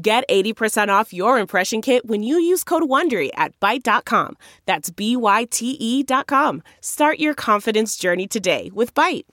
Get 0.00 0.28
80% 0.28 0.90
off 0.90 1.12
your 1.12 1.40
impression 1.40 1.82
kit 1.82 2.06
when 2.06 2.22
you 2.22 2.38
use 2.38 2.62
code 2.62 2.84
WONDERY 2.84 3.30
at 3.34 3.58
Byte.com. 3.58 4.36
That's 4.64 4.90
B-Y-T-E 4.90 6.04
dot 6.04 6.28
com. 6.28 6.62
Start 6.80 7.18
your 7.18 7.34
confidence 7.34 7.96
journey 7.96 8.28
today 8.28 8.70
with 8.72 8.94
Byte. 8.94 9.24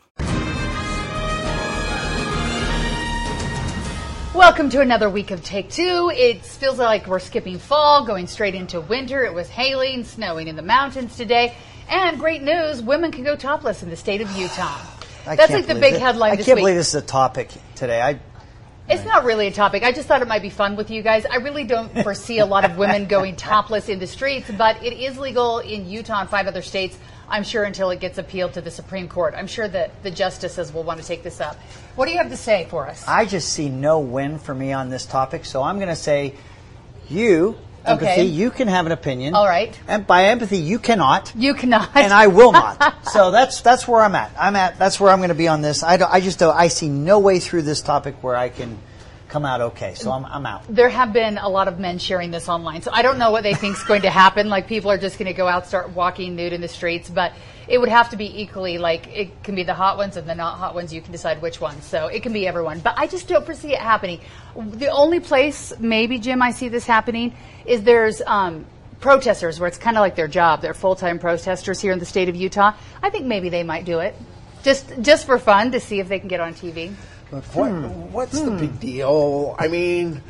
Welcome 4.33 4.71
to 4.71 4.81
another 4.81 5.07
week 5.07 5.29
of 5.29 5.43
Take 5.43 5.69
Two. 5.69 6.11
It 6.11 6.43
feels 6.43 6.79
like 6.79 7.05
we're 7.05 7.19
skipping 7.19 7.59
fall, 7.59 8.03
going 8.03 8.25
straight 8.25 8.55
into 8.55 8.81
winter. 8.81 9.23
It 9.23 9.35
was 9.35 9.47
hailing, 9.47 10.03
snowing 10.03 10.47
in 10.47 10.55
the 10.55 10.63
mountains 10.63 11.15
today. 11.15 11.53
And 11.89 12.17
great 12.19 12.41
news, 12.41 12.81
women 12.81 13.11
can 13.11 13.23
go 13.23 13.35
topless 13.35 13.83
in 13.83 13.91
the 13.91 13.95
state 13.95 14.21
of 14.21 14.31
Utah. 14.31 14.79
That's 15.25 15.51
like 15.51 15.67
the 15.67 15.75
big 15.75 15.93
it. 15.93 16.01
headline 16.01 16.31
I 16.31 16.35
this 16.37 16.47
can't 16.47 16.55
week. 16.55 16.63
believe 16.63 16.77
this 16.77 16.89
is 16.89 17.03
a 17.03 17.05
topic 17.05 17.51
today. 17.75 18.01
I 18.01 18.19
It's 18.87 19.03
not 19.03 19.23
really 19.23 19.47
a 19.47 19.51
topic. 19.51 19.81
I 19.81 19.91
just 19.91 20.07
thought 20.07 20.21
it 20.21 20.27
might 20.27 20.43
be 20.43 20.51
fun 20.51 20.75
with 20.75 20.91
you 20.91 21.01
guys. 21.01 21.25
I 21.25 21.37
really 21.37 21.63
don't 21.63 21.91
foresee 22.03 22.37
a 22.37 22.45
lot 22.45 22.65
of 22.65 22.77
women 22.77 23.07
going 23.07 23.35
topless 23.35 23.89
in 23.89 23.97
the 23.97 24.05
streets, 24.05 24.51
but 24.55 24.83
it 24.83 24.93
is 24.93 25.17
legal 25.17 25.57
in 25.57 25.89
Utah 25.89 26.21
and 26.21 26.29
five 26.29 26.45
other 26.45 26.61
states. 26.61 26.95
I'm 27.27 27.43
sure 27.43 27.63
until 27.63 27.89
it 27.89 27.99
gets 27.99 28.19
appealed 28.19 28.53
to 28.53 28.61
the 28.61 28.69
Supreme 28.69 29.07
Court. 29.07 29.33
I'm 29.35 29.47
sure 29.47 29.67
that 29.67 30.03
the 30.03 30.11
justices 30.11 30.71
will 30.71 30.83
want 30.83 31.01
to 31.01 31.07
take 31.07 31.23
this 31.23 31.41
up. 31.41 31.55
What 31.95 32.05
do 32.05 32.11
you 32.11 32.19
have 32.19 32.29
to 32.29 32.37
say 32.37 32.67
for 32.69 32.87
us? 32.87 33.03
I 33.07 33.25
just 33.25 33.49
see 33.49 33.69
no 33.69 33.99
win 33.99 34.37
for 34.37 34.53
me 34.53 34.71
on 34.71 34.91
this 34.91 35.07
topic, 35.07 35.45
so 35.45 35.63
I'm 35.63 35.77
going 35.77 35.89
to 35.89 35.95
say 35.95 36.35
you 37.09 37.57
empathy, 37.87 38.11
Okay. 38.11 38.23
you 38.25 38.51
can 38.51 38.67
have 38.67 38.85
an 38.85 38.91
opinion. 38.91 39.33
All 39.35 39.45
right. 39.45 39.77
And 39.87 40.05
by 40.05 40.25
empathy, 40.25 40.57
you 40.57 40.79
cannot. 40.79 41.31
You 41.35 41.53
cannot. 41.53 41.89
and 41.95 42.11
I 42.13 42.27
will 42.27 42.51
not. 42.51 43.07
so 43.11 43.31
that's 43.31 43.61
that's 43.61 43.87
where 43.87 44.01
I'm 44.01 44.15
at. 44.15 44.31
I'm 44.39 44.55
at 44.55 44.77
that's 44.79 44.99
where 44.99 45.11
I'm 45.11 45.19
going 45.19 45.29
to 45.29 45.35
be 45.35 45.47
on 45.47 45.61
this. 45.61 45.83
I 45.83 45.97
don't, 45.97 46.11
I 46.11 46.19
just 46.21 46.39
don't, 46.39 46.55
I 46.55 46.67
see 46.67 46.89
no 46.89 47.19
way 47.19 47.39
through 47.39 47.63
this 47.63 47.81
topic 47.81 48.15
where 48.23 48.35
I 48.35 48.49
can 48.49 48.77
come 49.27 49.43
out 49.45 49.59
okay. 49.61 49.95
So 49.95 50.11
I'm 50.11 50.25
I'm 50.25 50.45
out. 50.45 50.63
there 50.69 50.87
have 50.89 51.11
been 51.11 51.37
a 51.37 51.49
lot 51.49 51.67
of 51.67 51.79
men 51.79 51.97
sharing 51.97 52.31
this 52.31 52.47
online, 52.47 52.81
so 52.81 52.91
I 52.93 53.01
don't 53.01 53.17
know 53.17 53.31
what 53.31 53.43
they 53.43 53.53
think 53.53 53.75
is 53.77 53.83
going 53.83 54.03
to 54.03 54.09
happen. 54.09 54.49
Like 54.49 54.67
people 54.67 54.91
are 54.91 54.97
just 54.97 55.17
going 55.17 55.27
to 55.27 55.33
go 55.33 55.47
out, 55.47 55.67
start 55.67 55.89
walking 55.91 56.35
nude 56.35 56.53
in 56.53 56.61
the 56.61 56.67
streets, 56.67 57.09
but 57.09 57.33
it 57.67 57.79
would 57.79 57.89
have 57.89 58.09
to 58.11 58.17
be 58.17 58.41
equally 58.41 58.77
like 58.77 59.07
it 59.07 59.43
can 59.43 59.55
be 59.55 59.63
the 59.63 59.73
hot 59.73 59.97
ones 59.97 60.17
and 60.17 60.27
the 60.27 60.35
not 60.35 60.57
hot 60.57 60.75
ones. 60.75 60.93
You 60.93 61.01
can 61.01 61.11
decide 61.11 61.41
which 61.41 61.59
ones. 61.59 61.85
So 61.85 62.07
it 62.07 62.23
can 62.23 62.33
be 62.33 62.47
everyone, 62.47 62.79
but 62.79 62.95
I 62.97 63.07
just 63.07 63.27
don't 63.27 63.45
foresee 63.45 63.73
it 63.73 63.79
happening. 63.79 64.19
The 64.55 64.87
only 64.87 65.19
place, 65.19 65.73
maybe 65.79 66.19
Jim, 66.19 66.41
I 66.41 66.51
see 66.51 66.69
this 66.69 66.85
happening 66.85 67.35
is 67.65 67.83
there's. 67.83 68.21
Um, 68.21 68.65
Protesters, 69.01 69.59
where 69.59 69.67
it's 69.67 69.77
kind 69.77 69.97
of 69.97 70.01
like 70.01 70.15
their 70.15 70.27
job, 70.27 70.61
they're 70.61 70.73
full-time 70.73 71.19
protesters 71.19 71.79
here 71.79 71.91
in 71.91 71.99
the 71.99 72.05
state 72.05 72.27
of 72.29 72.35
Utah. 72.35 72.71
I 73.03 73.09
think 73.09 73.25
maybe 73.25 73.49
they 73.49 73.61
might 73.61 73.85
do 73.85 73.99
it, 73.99 74.15
just 74.63 74.89
just 75.01 75.25
for 75.27 75.37
fun 75.37 75.73
to 75.73 75.79
see 75.79 75.99
if 75.99 76.07
they 76.07 76.17
can 76.17 76.29
get 76.29 76.39
on 76.39 76.53
TV. 76.53 76.95
But 77.29 77.43
what, 77.53 77.69
what's 77.69 78.39
the 78.39 78.51
big 78.51 78.79
deal? 78.79 79.55
I 79.59 79.67
mean, 79.67 80.23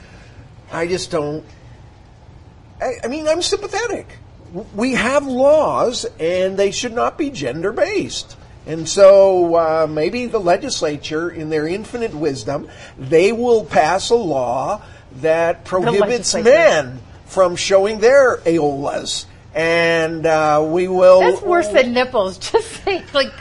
I 0.72 0.88
just 0.88 1.12
don't. 1.12 1.46
I, 2.82 2.96
I 3.04 3.08
mean, 3.08 3.28
I'm 3.28 3.42
sympathetic. 3.42 4.08
We 4.74 4.94
have 4.94 5.26
laws, 5.28 6.06
and 6.20 6.58
they 6.58 6.72
should 6.72 6.94
not 6.94 7.18
be 7.18 7.30
gender 7.30 7.72
based. 7.72 8.38
And 8.66 8.88
so 8.90 9.56
uh, 9.56 9.88
maybe 9.88 10.26
the 10.26 10.40
legislature, 10.40 11.30
in 11.30 11.50
their 11.50 11.68
infinite 11.68 12.14
wisdom, 12.14 12.70
they 12.98 13.32
will 13.32 13.66
pass 13.66 14.10
a 14.10 14.16
law 14.16 14.82
that 15.18 15.66
prohibits 15.66 16.34
men 16.34 17.00
from 17.26 17.56
showing 17.56 18.00
their 18.00 18.38
areolas. 18.38 19.26
And 19.54 20.26
uh, 20.26 20.66
we 20.68 20.88
will. 20.88 21.20
That's 21.22 21.42
worse 21.42 21.68
than 21.70 21.94
nipples. 21.94 22.38
Just 22.52 22.84
say 22.84 23.04
like 23.14 23.32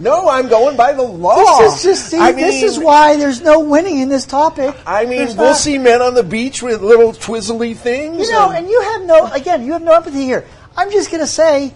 No, 0.00 0.28
I'm 0.28 0.48
going 0.48 0.76
by 0.76 0.92
the 0.94 1.02
law. 1.02 1.58
This 1.60 1.76
is 1.76 1.82
just 1.82 2.08
see, 2.10 2.18
I 2.18 2.32
this 2.32 2.62
is 2.62 2.78
why 2.78 3.16
there's 3.16 3.40
no 3.42 3.60
winning 3.60 3.98
in 4.00 4.08
this 4.08 4.24
topic. 4.26 4.74
I 4.86 5.04
mean, 5.04 5.18
There's 5.18 5.36
we'll 5.36 5.48
not- 5.48 5.56
see 5.58 5.76
men 5.78 6.00
on 6.00 6.14
the 6.14 6.22
beach 6.22 6.62
with 6.62 6.80
little 6.82 7.12
twizzly 7.12 7.76
things. 7.76 8.26
You 8.26 8.32
know, 8.32 8.48
and- 8.48 8.58
and 8.60 8.68
you 8.68 8.80
have 8.80 9.02
no 9.02 9.26
again, 9.26 9.64
you 9.64 9.72
have 9.74 9.82
no 9.82 9.92
empathy 9.92 10.24
here. 10.24 10.46
I'm 10.76 10.90
just 10.90 11.10
going 11.10 11.20
to 11.22 11.26
say 11.26 11.74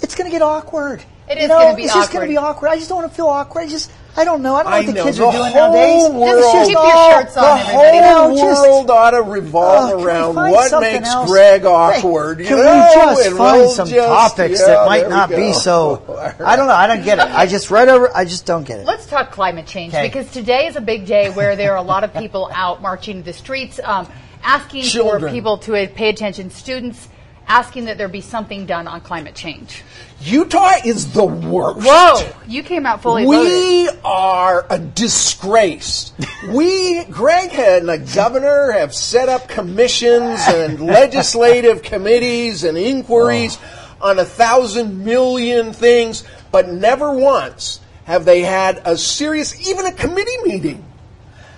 it's 0.00 0.14
going 0.14 0.30
to 0.30 0.32
get 0.32 0.42
awkward. 0.42 1.02
It 1.28 1.36
You 1.36 1.42
is 1.44 1.48
know, 1.50 1.58
gonna 1.58 1.76
be 1.76 1.82
It's 1.84 1.92
just 1.92 2.10
going 2.10 2.22
to 2.26 2.28
be 2.28 2.38
awkward. 2.38 2.68
I 2.70 2.76
just 2.76 2.88
don't 2.88 2.98
want 3.00 3.10
to 3.10 3.14
feel 3.14 3.26
awkward. 3.26 3.60
I 3.62 3.66
just 3.68 3.90
I 4.16 4.24
don't 4.24 4.42
know. 4.42 4.56
I 4.56 4.62
don't 4.64 4.70
know 4.72 4.76
I 4.76 4.78
what 4.80 4.86
the 4.86 4.92
know, 4.94 5.04
kids 5.04 5.18
the 5.18 5.26
are 5.26 5.32
doing 5.32 5.44
whole 5.44 5.54
nowadays. 5.72 6.10
world- 6.10 6.38
It's 6.38 6.52
just 6.52 6.66
Keep 6.70 6.78
your 6.78 6.96
all- 6.96 7.10
shirts 7.12 7.36
on, 7.36 7.44
the 7.44 7.64
everybody. 7.66 7.96
You 7.96 8.02
know, 8.02 8.18
whole 8.28 8.36
just- 8.36 8.62
world 8.62 8.90
ought 8.90 9.10
to 9.12 9.16
Oh, 9.18 9.22
revolve 9.22 9.88
can 9.90 9.96
we 9.98 10.04
around 10.04 10.34
what 10.34 10.80
makes 10.80 11.08
else? 11.08 11.30
Greg 11.30 11.62
Hey, 11.62 11.68
awkward. 11.68 12.40
you 12.40 12.46
Can 12.46 12.56
know, 12.58 12.64
we 12.64 12.94
just 12.94 13.26
and 13.28 13.36
find 13.36 13.58
we'll 13.60 13.70
some 13.70 13.88
just- 13.88 14.08
topics 14.08 14.60
yeah, 14.60 14.66
that 14.66 14.86
might 14.86 15.08
not 15.08 15.28
be 15.28 15.36
go. 15.36 15.52
so? 15.52 16.32
I 16.44 16.56
don't 16.56 16.66
know. 16.66 16.74
I 16.74 16.86
don't 16.88 17.04
get 17.04 17.18
it. 17.18 17.24
I 17.26 17.46
just 17.46 17.70
read 17.70 17.88
over. 17.88 18.10
I 18.12 18.24
just 18.24 18.44
don't 18.44 18.64
get 18.64 18.80
it. 18.80 18.86
Let's 18.86 19.06
talk 19.06 19.30
climate 19.30 19.66
change 19.66 19.94
Okay. 19.94 20.08
because 20.08 20.28
today 20.32 20.66
is 20.66 20.74
a 20.74 20.80
big 20.80 21.06
day 21.06 21.30
where 21.30 21.54
there 21.54 21.72
are 21.72 21.78
a 21.78 21.82
lot 21.82 22.02
of 22.02 22.12
people 22.14 22.50
out 22.52 22.82
marching 22.82 23.22
the 23.22 23.32
streets, 23.32 23.78
um, 23.84 24.08
asking 24.42 24.82
for 24.84 25.28
people 25.30 25.58
to 25.58 25.76
uh, 25.76 25.86
pay 25.94 26.08
attention. 26.08 26.50
Students 26.50 27.06
asking 27.48 27.86
that 27.86 27.98
there 27.98 28.08
be 28.08 28.20
something 28.20 28.66
done 28.66 28.86
on 28.86 29.00
climate 29.00 29.34
change. 29.34 29.82
Utah 30.20 30.74
is 30.84 31.12
the 31.12 31.24
worst. 31.24 31.86
Whoa! 31.86 32.32
You 32.46 32.62
came 32.62 32.86
out 32.86 33.02
fully 33.02 33.24
loaded. 33.24 33.50
We 33.50 33.88
are 34.04 34.66
a 34.68 34.78
disgrace. 34.78 36.12
we, 36.48 37.04
Greg 37.04 37.50
had 37.50 37.78
and 37.78 37.88
the 37.88 37.98
governor 38.14 38.72
have 38.72 38.94
set 38.94 39.28
up 39.28 39.48
commissions 39.48 40.40
and 40.48 40.80
legislative 40.86 41.82
committees 41.82 42.64
and 42.64 42.76
inquiries 42.76 43.58
oh. 43.62 44.10
on 44.10 44.18
a 44.18 44.24
thousand 44.24 45.04
million 45.04 45.72
things, 45.72 46.24
but 46.50 46.68
never 46.68 47.12
once 47.12 47.80
have 48.04 48.24
they 48.24 48.42
had 48.42 48.82
a 48.84 48.96
serious, 48.96 49.68
even 49.68 49.86
a 49.86 49.92
committee 49.92 50.42
meeting. 50.44 50.84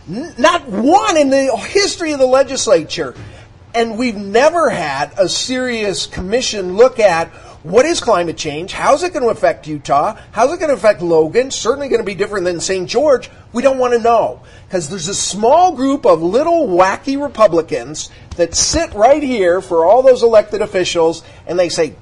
N- 0.09 0.35
Not 0.37 0.67
one 0.69 1.17
in 1.17 1.31
the 1.31 1.57
history 1.57 2.13
of 2.13 2.19
the 2.19 2.27
legislature. 2.27 3.15
And 3.75 3.99
we've 3.99 4.17
never 4.17 4.71
had 4.71 5.13
a 5.17 5.29
serious 5.29 6.07
commission 6.07 6.77
look 6.77 6.99
at 6.99 7.29
what 7.63 7.85
is 7.85 8.01
climate 8.01 8.39
change? 8.39 8.73
How's 8.73 9.03
it 9.03 9.13
going 9.13 9.23
to 9.23 9.29
affect 9.29 9.67
Utah? 9.67 10.17
How's 10.33 10.53
it 10.53 10.59
going 10.59 10.71
to 10.71 10.75
affect 10.75 11.03
Logan? 11.03 11.51
Certainly 11.51 11.89
going 11.89 12.01
to 12.01 12.07
be 12.07 12.15
different 12.15 12.47
than 12.47 12.59
St. 12.59 12.89
George. 12.89 13.31
We 13.53 13.63
don't 13.63 13.79
want 13.79 13.93
to 13.93 14.01
know. 14.01 14.41
Because 14.67 14.89
there's 14.89 15.09
a 15.09 15.15
small 15.15 15.73
group 15.77 16.07
of 16.07 16.23
little 16.23 16.67
wacky 16.69 17.23
Republicans 17.23 18.11
that 18.37 18.55
sit 18.55 18.95
right 18.95 19.23
here 19.23 19.61
for 19.61 19.85
all 19.85 20.03
those 20.03 20.23
elected 20.23 20.63
officials 20.63 21.23
and 21.47 21.59
they 21.59 21.69
say, 21.69 21.95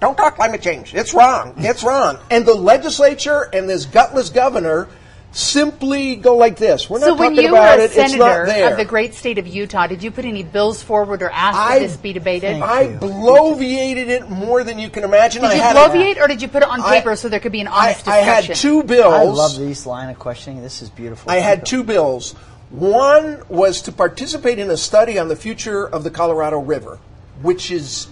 don't 0.00 0.16
talk 0.16 0.36
climate 0.36 0.62
change. 0.62 0.94
It's 0.94 1.12
wrong. 1.12 1.54
It's 1.58 1.84
wrong. 1.84 2.18
And 2.30 2.46
the 2.46 2.54
legislature 2.54 3.50
and 3.52 3.68
this 3.68 3.84
gutless 3.84 4.30
governor 4.30 4.88
simply 5.32 6.16
go 6.16 6.36
like 6.36 6.56
this. 6.56 6.88
We're 6.90 6.98
not 6.98 7.06
So 7.06 7.14
when 7.14 7.30
talking 7.30 7.44
you 7.44 7.50
about 7.50 7.78
were 7.78 7.82
a 7.82 7.84
it. 7.86 7.96
It's 7.96 8.14
not 8.14 8.46
there. 8.46 8.70
of 8.70 8.76
the 8.76 8.84
great 8.84 9.14
state 9.14 9.38
of 9.38 9.46
Utah, 9.46 9.86
did 9.86 10.02
you 10.02 10.10
put 10.10 10.24
any 10.24 10.42
bills 10.42 10.82
forward 10.82 11.22
or 11.22 11.30
ask 11.30 11.58
I- 11.58 11.78
that 11.78 11.86
this 11.88 11.96
be 11.96 12.12
debated? 12.12 12.60
I 12.60 12.82
you. 12.82 12.98
bloviated 12.98 14.08
it 14.08 14.28
more 14.28 14.62
than 14.62 14.78
you 14.78 14.90
can 14.90 15.04
imagine. 15.04 15.42
Did 15.42 15.52
I 15.52 15.54
you 15.54 15.60
had 15.62 15.76
bloviate 15.76 16.20
or 16.20 16.28
did 16.28 16.42
you 16.42 16.48
put 16.48 16.62
it 16.62 16.68
on 16.68 16.80
I- 16.82 16.98
paper 16.98 17.16
so 17.16 17.28
there 17.28 17.40
could 17.40 17.52
be 17.52 17.60
an 17.62 17.68
I, 17.68 17.86
honest 17.92 18.06
I 18.08 18.20
discussion? 18.20 18.46
had 18.52 18.56
two 18.56 18.82
bills. 18.82 19.14
I 19.14 19.22
love 19.24 19.58
these 19.58 19.86
line 19.86 20.10
of 20.10 20.18
questioning. 20.18 20.62
This 20.62 20.82
is 20.82 20.90
beautiful. 20.90 21.30
I 21.30 21.36
had 21.36 21.64
two 21.64 21.82
bills. 21.82 22.34
One 22.70 23.42
was 23.48 23.82
to 23.82 23.92
participate 23.92 24.58
in 24.58 24.70
a 24.70 24.76
study 24.76 25.18
on 25.18 25.28
the 25.28 25.36
future 25.36 25.86
of 25.86 26.04
the 26.04 26.10
Colorado 26.10 26.58
River, 26.58 26.98
which 27.42 27.70
is 27.70 28.06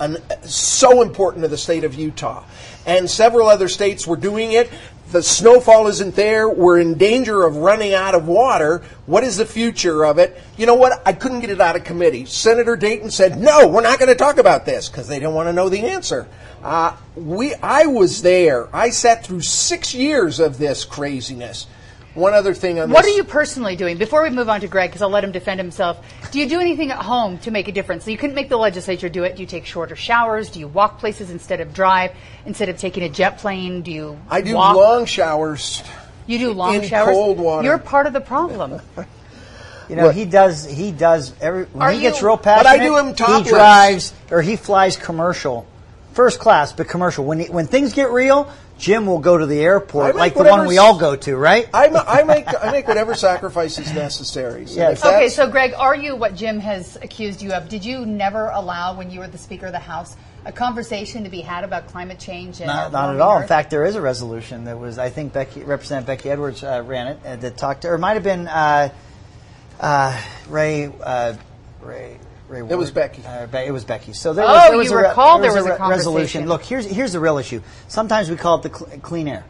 an, 0.00 0.18
so 0.42 1.02
important 1.02 1.42
to 1.42 1.48
the 1.48 1.56
state 1.58 1.84
of 1.84 1.94
Utah. 1.94 2.42
And 2.84 3.08
several 3.10 3.48
other 3.48 3.68
states 3.68 4.06
were 4.06 4.16
doing 4.16 4.52
it. 4.52 4.70
The 5.12 5.22
snowfall 5.22 5.86
isn't 5.86 6.16
there. 6.16 6.48
We're 6.48 6.80
in 6.80 6.98
danger 6.98 7.44
of 7.44 7.56
running 7.56 7.94
out 7.94 8.16
of 8.16 8.26
water. 8.26 8.82
What 9.06 9.22
is 9.22 9.36
the 9.36 9.46
future 9.46 10.04
of 10.04 10.18
it? 10.18 10.40
You 10.56 10.66
know 10.66 10.74
what? 10.74 11.00
I 11.06 11.12
couldn't 11.12 11.40
get 11.40 11.50
it 11.50 11.60
out 11.60 11.76
of 11.76 11.84
committee. 11.84 12.24
Senator 12.24 12.76
Dayton 12.76 13.12
said, 13.12 13.38
no, 13.38 13.68
we're 13.68 13.82
not 13.82 14.00
going 14.00 14.08
to 14.08 14.16
talk 14.16 14.38
about 14.38 14.66
this 14.66 14.88
because 14.88 15.06
they 15.06 15.20
didn't 15.20 15.34
want 15.34 15.48
to 15.48 15.52
know 15.52 15.68
the 15.68 15.86
answer. 15.86 16.26
Uh, 16.60 16.96
we, 17.14 17.54
I 17.54 17.86
was 17.86 18.22
there. 18.22 18.68
I 18.74 18.90
sat 18.90 19.24
through 19.24 19.42
six 19.42 19.94
years 19.94 20.40
of 20.40 20.58
this 20.58 20.84
craziness. 20.84 21.68
One 22.16 22.34
other 22.34 22.54
thing 22.54 22.80
on 22.80 22.88
this. 22.88 22.94
What 22.94 23.04
this. 23.04 23.12
are 23.14 23.16
you 23.16 23.24
personally 23.24 23.76
doing? 23.76 23.98
Before 23.98 24.22
we 24.22 24.30
move 24.30 24.48
on 24.48 24.60
to 24.62 24.68
Greg, 24.68 24.90
because 24.90 25.02
I'll 25.02 25.10
let 25.10 25.22
him 25.22 25.32
defend 25.32 25.60
himself, 25.60 26.04
do 26.32 26.38
you 26.40 26.48
do 26.48 26.58
anything 26.60 26.90
at 26.90 27.02
home 27.02 27.38
to 27.40 27.50
make 27.50 27.68
a 27.68 27.72
difference? 27.72 28.04
So 28.04 28.10
you 28.10 28.16
couldn't 28.16 28.34
make 28.34 28.48
the 28.48 28.56
legislature 28.56 29.08
do 29.08 29.24
it. 29.24 29.36
Do 29.36 29.42
you 29.42 29.46
take 29.46 29.66
shorter 29.66 29.94
showers? 29.94 30.50
Do 30.50 30.58
you 30.58 30.66
walk 30.68 30.98
places 30.98 31.30
instead 31.30 31.60
of 31.60 31.72
drive? 31.74 32.12
Instead 32.46 32.68
of 32.70 32.78
taking 32.78 33.02
a 33.02 33.08
jet 33.08 33.38
plane, 33.38 33.82
do 33.82 33.90
you 33.92 34.18
I 34.30 34.40
do 34.40 34.54
walk? 34.54 34.76
long 34.76 35.04
showers. 35.04 35.82
You 36.26 36.38
do 36.38 36.52
long 36.52 36.76
in 36.76 36.82
showers? 36.88 37.14
cold 37.14 37.38
water. 37.38 37.64
You're 37.66 37.78
part 37.78 38.06
of 38.06 38.12
the 38.12 38.20
problem. 38.20 38.80
You 39.88 39.94
know, 39.94 40.06
Look, 40.06 40.16
he 40.16 40.24
does. 40.24 40.64
He 40.64 40.90
does. 40.90 41.32
Every 41.40 41.66
when 41.66 41.80
Are 41.80 41.92
he 41.92 42.00
gets 42.00 42.20
you- 42.20 42.26
real 42.26 42.36
But 42.36 42.66
I 42.66 42.78
passionate, 42.78 43.16
do 43.16 43.24
him 43.24 43.44
he 43.44 43.48
drives 43.48 44.12
or 44.32 44.42
he 44.42 44.56
flies 44.56 44.96
commercial, 44.96 45.64
first 46.12 46.40
class, 46.40 46.72
but 46.72 46.88
commercial. 46.88 47.24
When 47.24 47.38
he, 47.38 47.46
when 47.46 47.68
things 47.68 47.92
get 47.92 48.10
real, 48.10 48.50
Jim 48.78 49.06
will 49.06 49.20
go 49.20 49.38
to 49.38 49.46
the 49.46 49.60
airport, 49.60 50.16
like 50.16 50.34
the 50.34 50.44
one 50.44 50.66
we 50.66 50.76
all 50.78 50.98
go 50.98 51.16
to, 51.16 51.36
right? 51.36 51.68
I, 51.72 51.88
ma- 51.88 52.04
I 52.06 52.24
make 52.24 52.46
I 52.46 52.70
make 52.70 52.86
whatever 52.86 53.14
sacrifice 53.14 53.78
is 53.78 53.92
necessary. 53.94 54.66
So 54.66 54.76
Yes. 54.76 55.04
Okay, 55.04 55.28
so 55.30 55.48
Greg, 55.48 55.72
are 55.74 55.96
you 55.96 56.14
what 56.14 56.34
Jim 56.34 56.60
has 56.60 56.96
accused 56.96 57.40
you 57.40 57.52
of? 57.52 57.68
Did 57.68 57.84
you 57.84 58.04
never 58.04 58.48
allow, 58.48 58.96
when 58.96 59.10
you 59.10 59.20
were 59.20 59.28
the 59.28 59.38
Speaker 59.38 59.66
of 59.66 59.72
the 59.72 59.78
House, 59.78 60.14
a 60.44 60.52
conversation 60.52 61.24
to 61.24 61.30
be 61.30 61.40
had 61.40 61.64
about 61.64 61.88
climate 61.88 62.18
change? 62.18 62.60
And 62.60 62.66
Not, 62.66 62.92
not 62.92 63.04
at 63.04 63.06
warming 63.06 63.22
all. 63.22 63.40
In 63.40 63.48
fact, 63.48 63.70
there 63.70 63.86
is 63.86 63.94
a 63.94 64.00
resolution 64.02 64.64
that 64.64 64.78
was, 64.78 64.98
I 64.98 65.08
think, 65.08 65.32
Becky, 65.32 65.62
Representative 65.62 66.06
Becky 66.06 66.30
Edwards 66.30 66.62
uh, 66.62 66.82
ran 66.84 67.06
it 67.08 67.18
uh, 67.24 67.36
that 67.36 67.56
talked 67.56 67.82
to, 67.82 67.88
or 67.88 67.94
it 67.94 67.98
might 67.98 68.14
have 68.14 68.24
been 68.24 68.46
uh, 68.46 68.90
uh, 69.80 70.22
Ray. 70.48 70.92
Uh, 71.02 71.34
Ray. 71.80 72.18
Ray 72.48 72.62
Ward. 72.62 72.78
was 72.78 72.90
Becky. 72.90 73.22
Uh, 73.26 73.46
Be- 73.46 73.58
it 73.58 73.72
was 73.72 73.84
Becky. 73.84 74.12
So 74.12 74.32
there 74.32 74.44
Oh, 74.44 74.48
was, 74.52 74.68
there 74.68 74.78
was 74.78 74.90
you 74.90 74.96
a 74.98 75.02
re- 75.02 75.08
recall 75.08 75.38
there 75.40 75.52
was 75.52 75.64
a 75.66 75.70
re- 75.72 75.76
conversation. 75.76 75.88
resolution. 76.14 76.48
Look, 76.48 76.62
here's 76.64 76.86
here's 76.86 77.12
the 77.12 77.20
real 77.20 77.38
issue. 77.38 77.60
Sometimes 77.88 78.30
we 78.30 78.36
call 78.36 78.58
it 78.60 78.70
the 78.70 78.76
cl- 78.76 78.98
clean 79.00 79.28
air. 79.28 79.44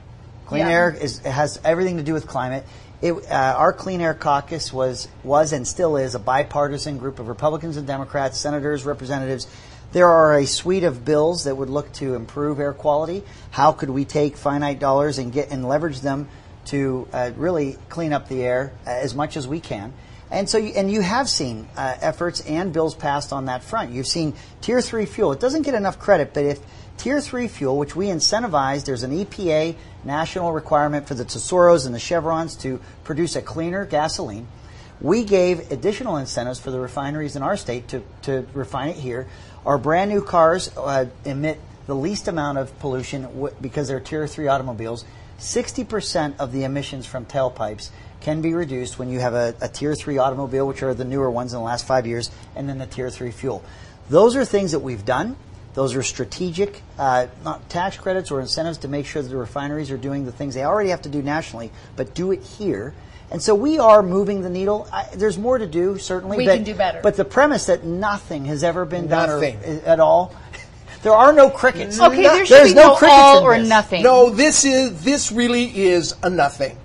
Clean 0.46 0.66
Yeah. 0.66 0.72
air 0.72 0.90
is 0.98 1.18
it 1.20 1.26
has 1.30 1.60
everything 1.64 1.96
to 1.98 2.02
do 2.02 2.12
with 2.14 2.26
climate. 2.26 2.64
It, 3.02 3.12
uh, 3.30 3.34
our 3.58 3.74
Clean 3.74 4.00
Air 4.00 4.14
Caucus 4.14 4.72
was 4.72 5.08
was 5.22 5.52
and 5.52 5.66
still 5.68 5.96
is 5.96 6.14
a 6.14 6.18
bipartisan 6.18 6.96
group 6.98 7.18
of 7.18 7.28
Republicans 7.28 7.76
and 7.76 7.86
Democrats, 7.86 8.38
senators, 8.38 8.84
representatives. 8.84 9.46
There 9.92 10.08
are 10.08 10.38
a 10.38 10.46
suite 10.46 10.82
of 10.84 11.04
bills 11.04 11.44
that 11.44 11.56
would 11.56 11.68
look 11.70 11.92
to 11.94 12.14
improve 12.14 12.58
air 12.58 12.72
quality. 12.72 13.22
How 13.50 13.72
could 13.72 13.90
we 13.90 14.04
take 14.06 14.36
finite 14.36 14.78
dollars 14.80 15.18
and 15.18 15.30
get 15.32 15.50
and 15.50 15.68
leverage 15.68 16.00
them 16.00 16.28
to 16.66 17.06
uh, 17.12 17.30
really 17.36 17.76
clean 17.90 18.12
up 18.14 18.28
the 18.28 18.42
air 18.42 18.72
uh, 18.86 18.90
as 18.90 19.14
much 19.14 19.36
as 19.36 19.46
we 19.46 19.60
can? 19.60 19.92
And 20.30 20.48
so, 20.48 20.58
you, 20.58 20.72
and 20.74 20.90
you 20.90 21.02
have 21.02 21.28
seen 21.28 21.68
uh, 21.76 21.96
efforts 22.00 22.40
and 22.40 22.72
bills 22.72 22.94
passed 22.94 23.32
on 23.32 23.44
that 23.44 23.62
front. 23.62 23.92
You've 23.92 24.08
seen 24.08 24.34
Tier 24.60 24.80
Three 24.80 25.06
fuel. 25.06 25.32
It 25.32 25.40
doesn't 25.40 25.62
get 25.62 25.74
enough 25.74 25.98
credit, 25.98 26.34
but 26.34 26.44
if 26.44 26.60
Tier 26.96 27.20
3 27.20 27.48
fuel, 27.48 27.76
which 27.76 27.94
we 27.94 28.06
incentivize, 28.06 28.84
there's 28.84 29.02
an 29.02 29.12
EPA 29.12 29.76
national 30.04 30.52
requirement 30.52 31.06
for 31.06 31.14
the 31.14 31.24
Tesoros 31.24 31.86
and 31.86 31.94
the 31.94 31.98
Chevrons 31.98 32.56
to 32.56 32.80
produce 33.04 33.36
a 33.36 33.42
cleaner 33.42 33.84
gasoline. 33.84 34.48
We 35.00 35.24
gave 35.24 35.70
additional 35.70 36.16
incentives 36.16 36.58
for 36.58 36.70
the 36.70 36.80
refineries 36.80 37.36
in 37.36 37.42
our 37.42 37.56
state 37.56 37.88
to, 37.88 38.02
to 38.22 38.46
refine 38.54 38.90
it 38.90 38.96
here. 38.96 39.28
Our 39.66 39.76
brand 39.76 40.10
new 40.10 40.22
cars 40.22 40.74
uh, 40.76 41.06
emit 41.24 41.60
the 41.86 41.94
least 41.94 42.28
amount 42.28 42.58
of 42.58 42.76
pollution 42.78 43.22
w- 43.22 43.54
because 43.60 43.88
they're 43.88 44.00
Tier 44.00 44.26
3 44.26 44.48
automobiles. 44.48 45.04
60% 45.38 46.38
of 46.38 46.50
the 46.50 46.64
emissions 46.64 47.04
from 47.04 47.26
tailpipes 47.26 47.90
can 48.20 48.40
be 48.40 48.54
reduced 48.54 48.98
when 48.98 49.08
you 49.08 49.20
have 49.20 49.34
a, 49.34 49.54
a 49.60 49.68
Tier 49.68 49.94
3 49.94 50.18
automobile, 50.18 50.66
which 50.66 50.82
are 50.82 50.94
the 50.94 51.04
newer 51.04 51.30
ones 51.30 51.52
in 51.52 51.58
the 51.58 51.64
last 51.64 51.86
five 51.86 52.06
years, 52.06 52.30
and 52.54 52.68
then 52.68 52.78
the 52.78 52.86
Tier 52.86 53.10
3 53.10 53.30
fuel. 53.30 53.62
Those 54.08 54.36
are 54.36 54.44
things 54.44 54.72
that 54.72 54.80
we've 54.80 55.04
done. 55.04 55.36
Those 55.74 55.94
are 55.94 56.02
strategic, 56.02 56.82
uh, 56.98 57.26
not 57.44 57.68
tax 57.68 57.98
credits 57.98 58.30
or 58.30 58.40
incentives 58.40 58.78
to 58.78 58.88
make 58.88 59.04
sure 59.04 59.20
that 59.20 59.28
the 59.28 59.36
refineries 59.36 59.90
are 59.90 59.98
doing 59.98 60.24
the 60.24 60.32
things 60.32 60.54
they 60.54 60.64
already 60.64 60.88
have 60.88 61.02
to 61.02 61.10
do 61.10 61.20
nationally, 61.20 61.70
but 61.96 62.14
do 62.14 62.32
it 62.32 62.42
here. 62.42 62.94
And 63.30 63.42
so 63.42 63.54
we 63.54 63.78
are 63.78 64.02
moving 64.02 64.40
the 64.40 64.48
needle. 64.48 64.88
I, 64.90 65.08
there's 65.14 65.36
more 65.36 65.58
to 65.58 65.66
do, 65.66 65.98
certainly. 65.98 66.38
We 66.38 66.46
but, 66.46 66.54
can 66.54 66.64
do 66.64 66.74
better. 66.74 67.00
But 67.02 67.16
the 67.16 67.26
premise 67.26 67.66
that 67.66 67.84
nothing 67.84 68.46
has 68.46 68.64
ever 68.64 68.86
been 68.86 69.08
done 69.08 69.28
or- 69.28 69.44
at 69.44 70.00
all, 70.00 70.34
there 71.02 71.12
are 71.12 71.32
no 71.32 71.50
crickets. 71.50 72.00
Okay, 72.00 72.22
there 72.22 72.46
should 72.46 72.56
There's 72.56 72.68
be 72.70 72.74
no 72.74 72.88
no, 72.88 72.96
crickets 72.96 73.20
all 73.20 73.42
or 73.42 73.58
this. 73.58 73.68
nothing. 73.68 74.02
No, 74.02 74.30
this 74.30 74.64
is 74.64 75.02
this 75.02 75.30
really 75.30 75.76
is 75.76 76.14
a 76.22 76.30
nothing. 76.30 76.78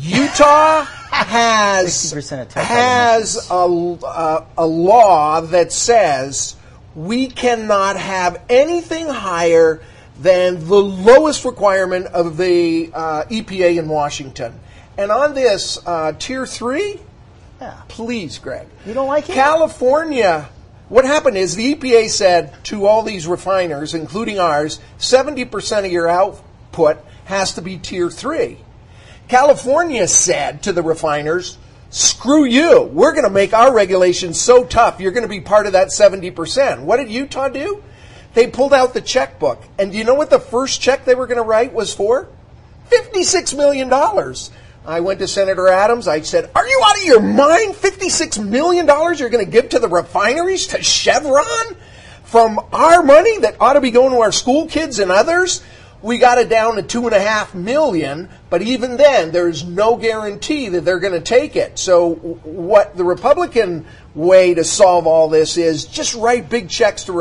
Utah 0.00 0.84
has 1.10 1.88
60% 2.12 2.42
of 2.42 2.48
tailpipe 2.48 2.62
has 2.64 3.48
a, 3.50 3.54
a, 3.54 4.46
a 4.58 4.66
law 4.66 5.40
that 5.40 5.72
says 5.72 6.56
we 6.94 7.26
cannot 7.28 7.96
have 7.96 8.42
anything 8.48 9.08
higher 9.08 9.80
than 10.20 10.66
the 10.66 10.76
lowest 10.82 11.44
requirement 11.44 12.06
of 12.06 12.36
the 12.36 12.90
uh, 12.92 13.24
EPA 13.24 13.78
in 13.78 13.88
Washington. 13.88 14.58
And 14.96 15.10
on 15.12 15.34
this 15.34 15.78
uh, 15.86 16.12
tier 16.18 16.44
three, 16.46 16.98
Yeah. 17.60 17.80
please, 17.88 18.38
Greg. 18.38 18.66
You 18.84 18.94
don't 18.94 19.06
like 19.06 19.28
it? 19.28 19.34
California. 19.34 20.48
What 20.88 21.04
happened 21.04 21.36
is 21.36 21.54
the 21.54 21.74
EPA 21.74 22.08
said 22.08 22.64
to 22.64 22.86
all 22.86 23.02
these 23.02 23.26
refiners, 23.26 23.94
including 23.94 24.38
ours, 24.38 24.80
70% 24.98 25.84
of 25.84 25.92
your 25.92 26.08
output 26.08 26.98
has 27.26 27.52
to 27.54 27.62
be 27.62 27.76
tier 27.78 28.10
three. 28.10 28.58
California 29.28 30.08
said 30.08 30.62
to 30.62 30.72
the 30.72 30.82
refiners, 30.82 31.58
screw 31.90 32.44
you. 32.44 32.82
We're 32.82 33.12
going 33.12 33.24
to 33.24 33.30
make 33.30 33.52
our 33.52 33.74
regulations 33.74 34.40
so 34.40 34.64
tough, 34.64 35.00
you're 35.00 35.12
going 35.12 35.22
to 35.22 35.28
be 35.28 35.40
part 35.40 35.66
of 35.66 35.72
that 35.72 35.88
70%. 35.88 36.80
What 36.80 36.96
did 36.96 37.10
Utah 37.10 37.48
do? 37.48 37.82
They 38.34 38.46
pulled 38.46 38.74
out 38.74 38.94
the 38.94 39.00
checkbook. 39.00 39.62
And 39.78 39.92
do 39.92 39.98
you 39.98 40.04
know 40.04 40.14
what 40.14 40.30
the 40.30 40.38
first 40.38 40.80
check 40.80 41.04
they 41.04 41.14
were 41.14 41.26
going 41.26 41.38
to 41.38 41.42
write 41.42 41.72
was 41.72 41.94
for? 41.94 42.28
$56 42.90 43.56
million. 43.56 43.92
I 44.86 45.00
went 45.00 45.18
to 45.20 45.28
Senator 45.28 45.68
Adams. 45.68 46.08
I 46.08 46.20
said, 46.22 46.50
Are 46.54 46.66
you 46.66 46.82
out 46.86 46.96
of 46.96 47.04
your 47.04 47.20
mind? 47.20 47.74
$56 47.74 48.48
million 48.48 48.86
you're 48.86 49.28
going 49.28 49.44
to 49.44 49.50
give 49.50 49.70
to 49.70 49.78
the 49.78 49.88
refineries, 49.88 50.68
to 50.68 50.82
Chevron, 50.82 51.76
from 52.24 52.60
our 52.72 53.02
money 53.02 53.38
that 53.38 53.56
ought 53.60 53.74
to 53.74 53.80
be 53.80 53.90
going 53.90 54.12
to 54.12 54.20
our 54.20 54.32
school 54.32 54.66
kids 54.66 54.98
and 54.98 55.10
others? 55.10 55.62
We 56.00 56.18
got 56.18 56.38
it 56.38 56.48
down 56.48 56.76
to 56.76 56.82
two 56.82 57.06
and 57.06 57.14
a 57.14 57.20
half 57.20 57.54
million, 57.54 58.28
but 58.50 58.62
even 58.62 58.96
then, 58.96 59.32
there's 59.32 59.64
no 59.64 59.96
guarantee 59.96 60.68
that 60.68 60.84
they're 60.84 61.00
going 61.00 61.14
to 61.14 61.20
take 61.20 61.56
it. 61.56 61.78
So, 61.78 62.14
what 62.14 62.96
the 62.96 63.04
Republican 63.04 63.84
way 64.14 64.54
to 64.54 64.62
solve 64.62 65.06
all 65.06 65.28
this 65.28 65.56
is 65.56 65.84
just 65.84 66.14
write 66.14 66.48
big 66.48 66.68
checks 66.68 67.04
to 67.04 67.12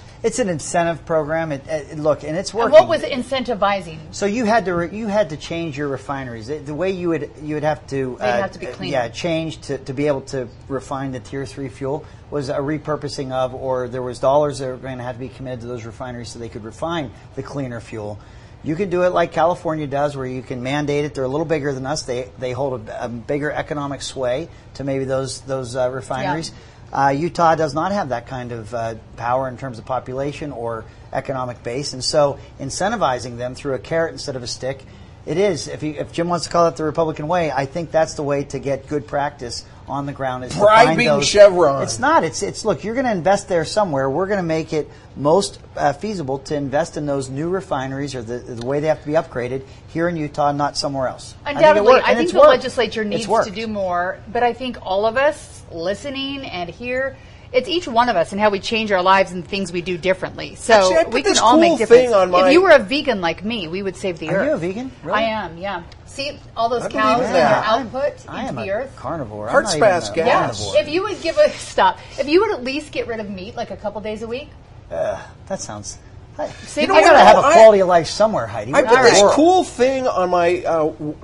No. 0.00 0.05
It's 0.22 0.38
an 0.38 0.48
incentive 0.48 1.04
program. 1.04 1.52
It, 1.52 1.66
it, 1.66 1.98
look, 1.98 2.24
and 2.24 2.36
it's 2.36 2.52
working. 2.52 2.76
And 2.76 2.88
what 2.88 2.88
was 2.88 3.02
incentivizing? 3.02 3.98
So 4.10 4.26
you 4.26 4.44
had 4.44 4.64
to 4.64 4.74
re- 4.74 4.96
you 4.96 5.06
had 5.06 5.30
to 5.30 5.36
change 5.36 5.76
your 5.76 5.88
refineries. 5.88 6.46
The, 6.46 6.58
the 6.58 6.74
way 6.74 6.90
you 6.90 7.08
would 7.10 7.30
you 7.42 7.54
would 7.54 7.64
have 7.64 7.86
to 7.88 8.18
uh, 8.20 8.40
have 8.42 8.52
to 8.52 8.58
be 8.58 8.66
cleaner. 8.66 8.92
yeah 8.92 9.08
change 9.08 9.60
to, 9.62 9.78
to 9.78 9.92
be 9.92 10.06
able 10.06 10.22
to 10.22 10.48
refine 10.68 11.12
the 11.12 11.20
tier 11.20 11.46
three 11.46 11.68
fuel 11.68 12.04
was 12.30 12.48
a 12.48 12.56
repurposing 12.56 13.32
of 13.32 13.54
or 13.54 13.88
there 13.88 14.02
was 14.02 14.18
dollars 14.18 14.58
that 14.58 14.68
were 14.68 14.76
going 14.76 14.98
to 14.98 15.04
have 15.04 15.16
to 15.16 15.20
be 15.20 15.28
committed 15.28 15.60
to 15.60 15.66
those 15.66 15.84
refineries 15.84 16.30
so 16.30 16.38
they 16.38 16.48
could 16.48 16.64
refine 16.64 17.10
the 17.34 17.42
cleaner 17.42 17.80
fuel. 17.80 18.18
You 18.64 18.74
can 18.74 18.90
do 18.90 19.02
it 19.02 19.10
like 19.10 19.30
California 19.30 19.86
does, 19.86 20.16
where 20.16 20.26
you 20.26 20.42
can 20.42 20.60
mandate 20.60 21.04
it. 21.04 21.14
They're 21.14 21.22
a 21.22 21.28
little 21.28 21.46
bigger 21.46 21.72
than 21.72 21.86
us. 21.86 22.02
They 22.02 22.30
they 22.38 22.52
hold 22.52 22.88
a, 22.88 23.04
a 23.04 23.08
bigger 23.08 23.52
economic 23.52 24.02
sway 24.02 24.48
to 24.74 24.82
maybe 24.82 25.04
those 25.04 25.42
those 25.42 25.76
uh, 25.76 25.88
refineries. 25.90 26.50
Uh, 26.92 27.08
Utah 27.08 27.54
does 27.54 27.74
not 27.74 27.92
have 27.92 28.10
that 28.10 28.26
kind 28.26 28.52
of 28.52 28.72
uh, 28.72 28.94
power 29.16 29.48
in 29.48 29.56
terms 29.58 29.78
of 29.78 29.84
population 29.84 30.52
or 30.52 30.84
economic 31.12 31.62
base, 31.62 31.92
and 31.92 32.02
so 32.02 32.38
incentivizing 32.60 33.36
them 33.36 33.54
through 33.54 33.74
a 33.74 33.78
carrot 33.78 34.12
instead 34.12 34.36
of 34.36 34.42
a 34.42 34.46
stick, 34.46 34.82
it 35.26 35.38
is. 35.38 35.66
If, 35.66 35.82
you, 35.82 35.94
if 35.94 36.12
Jim 36.12 36.28
wants 36.28 36.46
to 36.46 36.52
call 36.52 36.68
it 36.68 36.76
the 36.76 36.84
Republican 36.84 37.26
way, 37.26 37.50
I 37.50 37.66
think 37.66 37.90
that's 37.90 38.14
the 38.14 38.22
way 38.22 38.44
to 38.44 38.60
get 38.60 38.86
good 38.86 39.08
practice 39.08 39.64
on 39.88 40.06
the 40.06 40.12
ground. 40.12 40.44
Is 40.44 40.54
Bribing 40.54 41.20
Chevron. 41.22 41.82
It's 41.82 41.98
not. 41.98 42.22
It's 42.22 42.42
it's 42.42 42.64
look. 42.64 42.84
You're 42.84 42.94
going 42.94 43.06
to 43.06 43.12
invest 43.12 43.48
there 43.48 43.64
somewhere. 43.64 44.08
We're 44.08 44.26
going 44.26 44.38
to 44.38 44.44
make 44.44 44.72
it 44.72 44.88
most 45.16 45.60
uh, 45.76 45.92
feasible 45.92 46.38
to 46.40 46.54
invest 46.54 46.96
in 46.96 47.06
those 47.06 47.28
new 47.28 47.48
refineries 47.48 48.14
or 48.14 48.22
the, 48.22 48.38
the 48.38 48.66
way 48.66 48.80
they 48.80 48.88
have 48.88 49.00
to 49.00 49.06
be 49.06 49.12
upgraded 49.12 49.64
here 49.88 50.08
in 50.08 50.16
Utah, 50.16 50.52
not 50.52 50.76
somewhere 50.76 51.08
else. 51.08 51.34
I 51.44 51.54
think 51.54 51.58
Undoubtedly, 51.58 52.00
I 52.04 52.14
think, 52.14 52.30
the 52.30 52.38
worked. 52.38 52.48
legislature 52.48 53.04
needs 53.04 53.26
to 53.26 53.50
do 53.50 53.66
more, 53.66 54.20
but 54.32 54.42
I 54.42 54.52
think 54.52 54.78
all 54.82 55.06
of 55.06 55.16
us 55.16 55.55
listening 55.70 56.44
and 56.46 56.68
here, 56.70 57.16
it's 57.52 57.68
each 57.68 57.86
one 57.88 58.08
of 58.08 58.16
us 58.16 58.32
and 58.32 58.40
how 58.40 58.50
we 58.50 58.58
change 58.60 58.90
our 58.92 59.02
lives 59.02 59.32
and 59.32 59.46
things 59.46 59.72
we 59.72 59.80
do 59.80 59.96
differently. 59.96 60.56
So 60.56 60.74
Actually, 60.74 60.96
I 60.96 61.04
put 61.04 61.12
we 61.14 61.22
can 61.22 61.32
this 61.32 61.40
all 61.40 61.52
cool 61.52 61.60
make 61.60 61.78
difference. 61.78 62.02
thing 62.06 62.14
on 62.14 62.30
my- 62.30 62.46
If 62.48 62.52
you 62.52 62.60
were 62.62 62.70
a 62.70 62.78
vegan 62.78 63.20
like 63.20 63.44
me, 63.44 63.68
we 63.68 63.82
would 63.82 63.96
save 63.96 64.18
the 64.18 64.28
Are 64.30 64.36
earth. 64.36 64.42
Are 64.42 64.46
you 64.46 64.52
a 64.52 64.56
vegan? 64.58 64.90
Really? 65.02 65.18
I 65.18 65.22
am. 65.22 65.56
Yeah. 65.58 65.82
See 66.06 66.38
all 66.56 66.68
those 66.68 66.82
I 66.84 66.88
cows 66.90 67.20
in 67.20 67.26
and 67.26 67.34
that. 67.34 67.50
their 67.50 67.64
output 67.64 68.24
I 68.28 68.40
into 68.40 68.48
am 68.48 68.56
the 68.56 68.62
a 68.68 68.70
earth. 68.72 68.96
carnivore. 68.96 69.46
I'm 69.46 69.52
Heart 69.52 69.64
not 69.64 69.76
even 69.76 69.88
a 69.88 69.90
gas. 69.90 70.10
carnivore. 70.10 70.80
If 70.80 70.88
you 70.88 71.02
would 71.04 71.20
give 71.22 71.36
a 71.38 71.50
stop, 71.50 71.98
if 72.18 72.28
you 72.28 72.40
would 72.40 72.50
at 72.52 72.64
least 72.64 72.90
get 72.90 73.06
rid 73.06 73.20
of 73.20 73.30
meat 73.30 73.54
like 73.56 73.70
a 73.70 73.76
couple 73.76 74.00
days 74.00 74.22
a 74.22 74.26
week, 74.26 74.48
That 74.88 75.60
sounds. 75.60 75.98
I, 76.38 76.48
See, 76.48 76.82
you 76.82 76.86
know 76.88 76.94
I 76.94 77.00
what? 77.00 77.04
gotta 77.12 77.18
have 77.24 77.38
a 77.38 77.52
quality 77.52 77.80
of 77.80 77.88
life 77.88 78.08
somewhere, 78.08 78.46
Heidi. 78.46 78.74
I 78.74 78.82
What 78.82 78.90
put 78.94 79.02
this 79.04 79.22
cool 79.34 79.64
thing 79.64 80.06
on 80.06 80.28
my 80.30 80.62
uh, 80.64 80.78
w- 80.88 81.16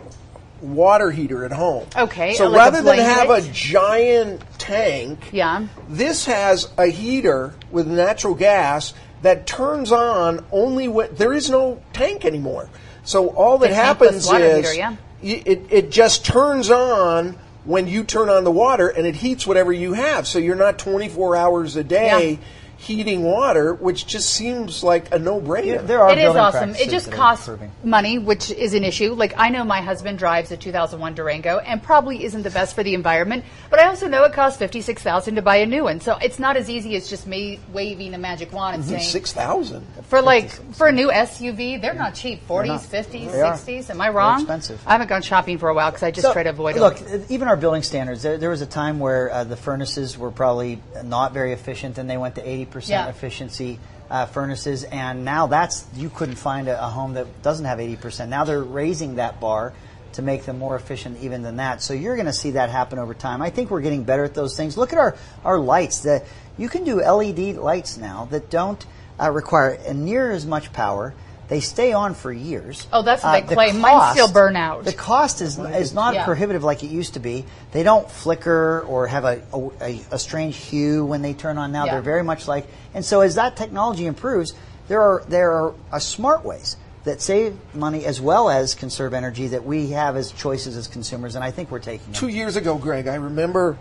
water 0.62 1.10
heater 1.10 1.44
at 1.44 1.52
home. 1.52 1.86
Okay, 1.96 2.34
So 2.34 2.48
like 2.48 2.58
rather 2.58 2.82
than 2.82 2.98
have 2.98 3.30
a 3.30 3.42
giant 3.42 4.42
tank, 4.58 5.18
yeah. 5.32 5.66
this 5.88 6.24
has 6.26 6.70
a 6.78 6.86
heater 6.86 7.54
with 7.70 7.86
natural 7.86 8.34
gas 8.34 8.94
that 9.22 9.46
turns 9.46 9.92
on 9.92 10.44
only 10.52 10.88
when 10.88 11.14
there 11.14 11.32
is 11.32 11.50
no 11.50 11.82
tank 11.92 12.24
anymore. 12.24 12.68
So 13.04 13.28
all 13.30 13.58
that 13.58 13.68
The 13.68 13.74
happens 13.74 14.16
is 14.16 14.30
heater, 14.30 14.74
yeah. 14.74 14.96
it, 15.22 15.66
it 15.70 15.90
just 15.90 16.24
turns 16.24 16.70
on 16.70 17.38
when 17.64 17.86
you 17.86 18.04
turn 18.04 18.28
on 18.28 18.44
the 18.44 18.50
water 18.50 18.88
and 18.88 19.06
it 19.06 19.14
heats 19.16 19.46
whatever 19.46 19.72
you 19.72 19.92
have. 19.92 20.26
So 20.26 20.38
you're 20.38 20.56
not 20.56 20.78
24 20.78 21.36
hours 21.36 21.76
a 21.76 21.84
day 21.84 22.32
Yeah. 22.32 22.38
Heating 22.82 23.22
water, 23.22 23.74
which 23.74 24.06
just 24.08 24.30
seems 24.30 24.82
like 24.82 25.14
a 25.14 25.18
no-brainer. 25.18 25.64
Yeah, 25.66 25.82
there 25.82 26.02
are 26.02 26.10
It 26.10 26.18
is 26.18 26.34
awesome. 26.34 26.70
It 26.74 26.90
just 26.90 27.12
costs 27.12 27.48
money, 27.84 28.18
which 28.18 28.50
is 28.50 28.74
an 28.74 28.82
issue. 28.82 29.12
Like 29.14 29.34
I 29.36 29.50
know 29.50 29.62
my 29.62 29.80
husband 29.80 30.18
drives 30.18 30.50
a 30.50 30.56
2001 30.56 31.14
Durango, 31.14 31.58
and 31.58 31.80
probably 31.80 32.24
isn't 32.24 32.42
the 32.42 32.50
best 32.50 32.74
for 32.74 32.82
the 32.82 32.94
environment. 32.94 33.44
But 33.70 33.78
I 33.78 33.86
also 33.86 34.08
know 34.08 34.24
it 34.24 34.32
costs 34.32 34.58
56,000 34.58 35.36
to 35.36 35.42
buy 35.42 35.56
a 35.56 35.66
new 35.66 35.84
one, 35.84 36.00
so 36.00 36.16
it's 36.20 36.40
not 36.40 36.56
as 36.56 36.68
easy 36.68 36.96
as 36.96 37.08
just 37.08 37.26
me 37.26 37.60
waving 37.72 38.14
a 38.14 38.18
magic 38.18 38.52
wand 38.52 38.74
and 38.76 38.84
saying 38.84 39.02
Six 39.02 39.32
thousand. 39.32 39.86
for 40.08 40.20
like 40.20 40.50
for 40.74 40.88
a 40.88 40.92
new 40.92 41.08
SUV, 41.10 41.80
they're 41.80 41.94
not 41.94 42.14
cheap. 42.16 42.46
40s, 42.48 42.80
50s, 42.86 43.30
60s. 43.30 43.90
Am 43.90 44.00
I 44.00 44.08
wrong? 44.08 44.40
expensive. 44.40 44.82
I 44.86 44.92
haven't 44.92 45.08
gone 45.08 45.22
shopping 45.22 45.58
for 45.58 45.68
a 45.68 45.74
while 45.74 45.90
because 45.90 46.02
I 46.02 46.10
just 46.10 46.26
So, 46.26 46.32
try 46.32 46.42
to 46.42 46.50
avoid 46.50 46.76
it. 46.76 46.80
Look, 46.80 46.96
them. 46.98 47.24
even 47.28 47.46
our 47.46 47.56
building 47.56 47.82
standards. 47.84 48.22
There, 48.22 48.38
there 48.38 48.50
was 48.50 48.60
a 48.60 48.66
time 48.66 48.98
where 48.98 49.30
uh, 49.30 49.44
the 49.44 49.56
furnaces 49.56 50.18
were 50.18 50.30
probably 50.32 50.80
not 51.04 51.32
very 51.32 51.52
efficient, 51.52 51.98
and 51.98 52.10
they 52.10 52.16
went 52.16 52.34
to 52.34 52.48
eighty 52.48 52.64
percent 52.72 53.06
Yeah. 53.06 53.10
efficiency 53.10 53.78
uh, 54.10 54.26
furnaces, 54.26 54.84
and 54.84 55.24
now 55.24 55.46
that's 55.46 55.86
you 55.94 56.10
couldn't 56.10 56.34
find 56.36 56.68
a, 56.68 56.82
a 56.84 56.88
home 56.88 57.14
that 57.14 57.42
doesn't 57.42 57.64
have 57.66 57.78
eighty 57.80 57.96
percent. 57.96 58.30
Now 58.30 58.44
they're 58.44 58.62
raising 58.62 59.16
that 59.16 59.40
bar 59.40 59.72
to 60.14 60.22
make 60.22 60.44
them 60.44 60.58
more 60.58 60.76
efficient 60.76 61.18
even 61.22 61.40
than 61.42 61.56
that. 61.56 61.80
So 61.82 61.94
you're 61.94 62.16
going 62.16 62.26
to 62.26 62.34
see 62.34 62.50
that 62.50 62.68
happen 62.68 62.98
over 62.98 63.14
time. 63.14 63.40
I 63.40 63.48
think 63.48 63.70
we're 63.70 63.80
getting 63.80 64.04
better 64.04 64.24
at 64.24 64.34
those 64.34 64.56
things. 64.56 64.76
Look 64.76 64.92
at 64.92 64.98
our 64.98 65.16
our 65.44 65.58
lights. 65.58 66.00
The, 66.00 66.22
you 66.58 66.68
can 66.68 66.84
do 66.84 67.00
LED 67.00 67.56
lights 67.56 67.96
now 67.96 68.26
that 68.30 68.50
don't 68.50 68.84
uh, 69.18 69.30
require 69.30 69.78
near 69.94 70.30
as 70.30 70.44
much 70.44 70.72
power. 70.72 71.14
They 71.52 71.60
stay 71.60 71.92
on 71.92 72.14
for 72.14 72.32
years. 72.32 72.86
Oh, 72.94 73.02
that's 73.02 73.22
what 73.22 73.28
Uh, 73.28 73.32
they 73.40 73.46
the 73.46 73.54
claim. 73.54 73.78
Mine 73.78 74.12
still 74.14 74.32
burn 74.32 74.56
out. 74.56 74.84
The 74.86 74.92
cost 74.94 75.42
is 75.42 75.58
is 75.58 75.92
not 75.92 76.14
Yeah. 76.14 76.24
prohibitive 76.24 76.64
like 76.64 76.82
it 76.82 76.86
used 76.90 77.12
to 77.12 77.20
be. 77.20 77.44
They 77.72 77.82
don't 77.82 78.10
flicker 78.10 78.80
or 78.88 79.06
have 79.06 79.26
a, 79.26 79.42
a, 79.82 80.00
a 80.12 80.18
strange 80.18 80.56
hue 80.56 81.04
when 81.04 81.20
they 81.20 81.34
turn 81.34 81.58
on 81.58 81.70
now. 81.70 81.84
Yeah. 81.84 81.92
They're 81.92 82.00
very 82.00 82.22
much 82.24 82.48
like. 82.48 82.66
And 82.94 83.04
so 83.04 83.20
as 83.20 83.34
that 83.34 83.54
technology 83.56 84.06
improves, 84.06 84.54
there 84.88 85.02
are 85.02 85.24
there 85.28 85.52
are 85.52 85.74
uh, 85.92 85.98
smart 85.98 86.42
ways 86.42 86.78
that 87.04 87.20
save 87.20 87.54
money 87.74 88.06
as 88.06 88.18
well 88.18 88.48
as 88.48 88.74
conserve 88.74 89.12
energy 89.12 89.48
that 89.48 89.66
we 89.66 89.90
have 89.90 90.16
as 90.16 90.32
choices 90.32 90.74
as 90.74 90.88
consumers, 90.88 91.34
and 91.34 91.44
I 91.44 91.50
think 91.50 91.70
we're 91.70 91.80
taking 91.80 92.14
Two 92.14 92.28
them. 92.28 92.34
years 92.34 92.56
ago, 92.56 92.78
Greg, 92.78 93.06
I 93.08 93.16
remember 93.16 93.76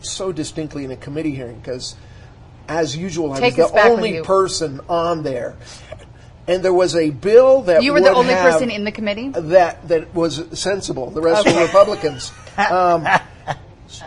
so 0.00 0.32
distinctly 0.32 0.82
in 0.84 0.90
a 0.90 0.96
committee 0.96 1.36
hearing 1.36 1.60
because, 1.60 1.94
as 2.66 2.96
usual, 2.96 3.32
I 3.32 3.38
was 3.38 3.54
the 3.54 3.80
only 3.84 4.22
person 4.22 4.80
on 4.88 5.22
there, 5.22 5.54
and 6.48 6.62
there 6.62 6.72
was 6.72 6.94
a 6.94 7.10
bill 7.10 7.62
that 7.62 7.82
You 7.82 7.92
were 7.92 8.00
the 8.00 8.12
only 8.12 8.34
person 8.34 8.70
in 8.70 8.84
the 8.84 8.92
committee? 8.92 9.30
that 9.30 9.86
that 9.88 10.14
was 10.14 10.58
sensible. 10.58 11.10
The 11.10 11.20
rest 11.20 11.46
were 11.46 11.62
Republicans. 11.62 12.32
Um, 12.56 13.06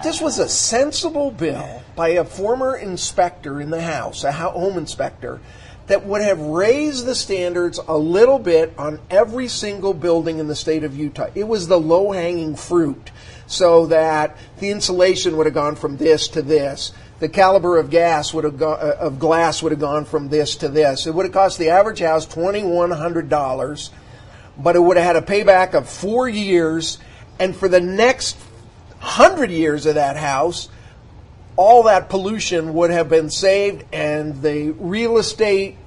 this 0.03 0.19
was 0.19 0.39
a 0.39 0.49
sensible 0.49 1.29
bill 1.29 1.83
by 1.95 2.09
a 2.09 2.25
former 2.25 2.75
inspector 2.75 3.61
in 3.61 3.69
the 3.69 3.81
House, 3.81 4.23
a 4.23 4.31
home 4.31 4.77
inspector, 4.77 5.39
that 5.85 6.05
would 6.05 6.21
have 6.21 6.39
raised 6.39 7.05
the 7.05 7.15
standards 7.15 7.79
a 7.87 7.97
little 7.97 8.39
bit 8.39 8.73
on 8.77 8.99
every 9.09 9.47
single 9.47 9.93
building 9.93 10.39
in 10.39 10.47
the 10.47 10.55
state 10.55 10.83
of 10.83 10.95
Utah. 10.95 11.27
It 11.35 11.47
was 11.47 11.67
the 11.67 11.79
low 11.79 12.11
hanging 12.11 12.55
fruit, 12.55 13.11
so 13.47 13.85
that 13.87 14.35
the 14.59 14.69
insulation 14.69 15.37
would 15.37 15.45
have 15.45 15.55
gone 15.55 15.75
from 15.75 15.97
this 15.97 16.27
to 16.29 16.41
this. 16.41 16.91
The 17.19 17.29
caliber 17.29 17.77
of 17.77 17.89
gas 17.89 18.33
would 18.33 18.45
have 18.45 18.57
go, 18.57 18.71
uh, 18.71 18.95
of 18.99 19.19
glass 19.19 19.61
would 19.61 19.71
have 19.71 19.81
gone 19.81 20.05
from 20.05 20.29
this 20.29 20.55
to 20.57 20.69
this. 20.69 21.05
It 21.05 21.13
would 21.13 21.25
have 21.25 21.33
cost 21.33 21.57
the 21.57 21.69
average 21.69 21.99
house 21.99 22.25
twenty 22.25 22.63
one 22.63 22.91
hundred 22.91 23.29
dollars 23.29 23.91
but 24.59 24.75
it 24.75 24.79
would 24.79 24.97
have 24.97 25.05
had 25.05 25.15
a 25.15 25.25
payback 25.25 25.73
of 25.73 25.89
four 25.89 26.27
years, 26.27 26.99
and 27.39 27.55
for 27.55 27.69
the 27.69 27.79
next 27.79 28.37
hundred 28.99 29.49
years 29.49 29.85
of 29.85 29.95
that 29.95 30.17
house, 30.17 30.67
all 31.55 31.83
that 31.83 32.09
pollution 32.09 32.73
would 32.73 32.91
have 32.91 33.09
been 33.09 33.29
saved, 33.29 33.85
and 33.93 34.41
the 34.41 34.71
real 34.71 35.17
estate 35.17 35.77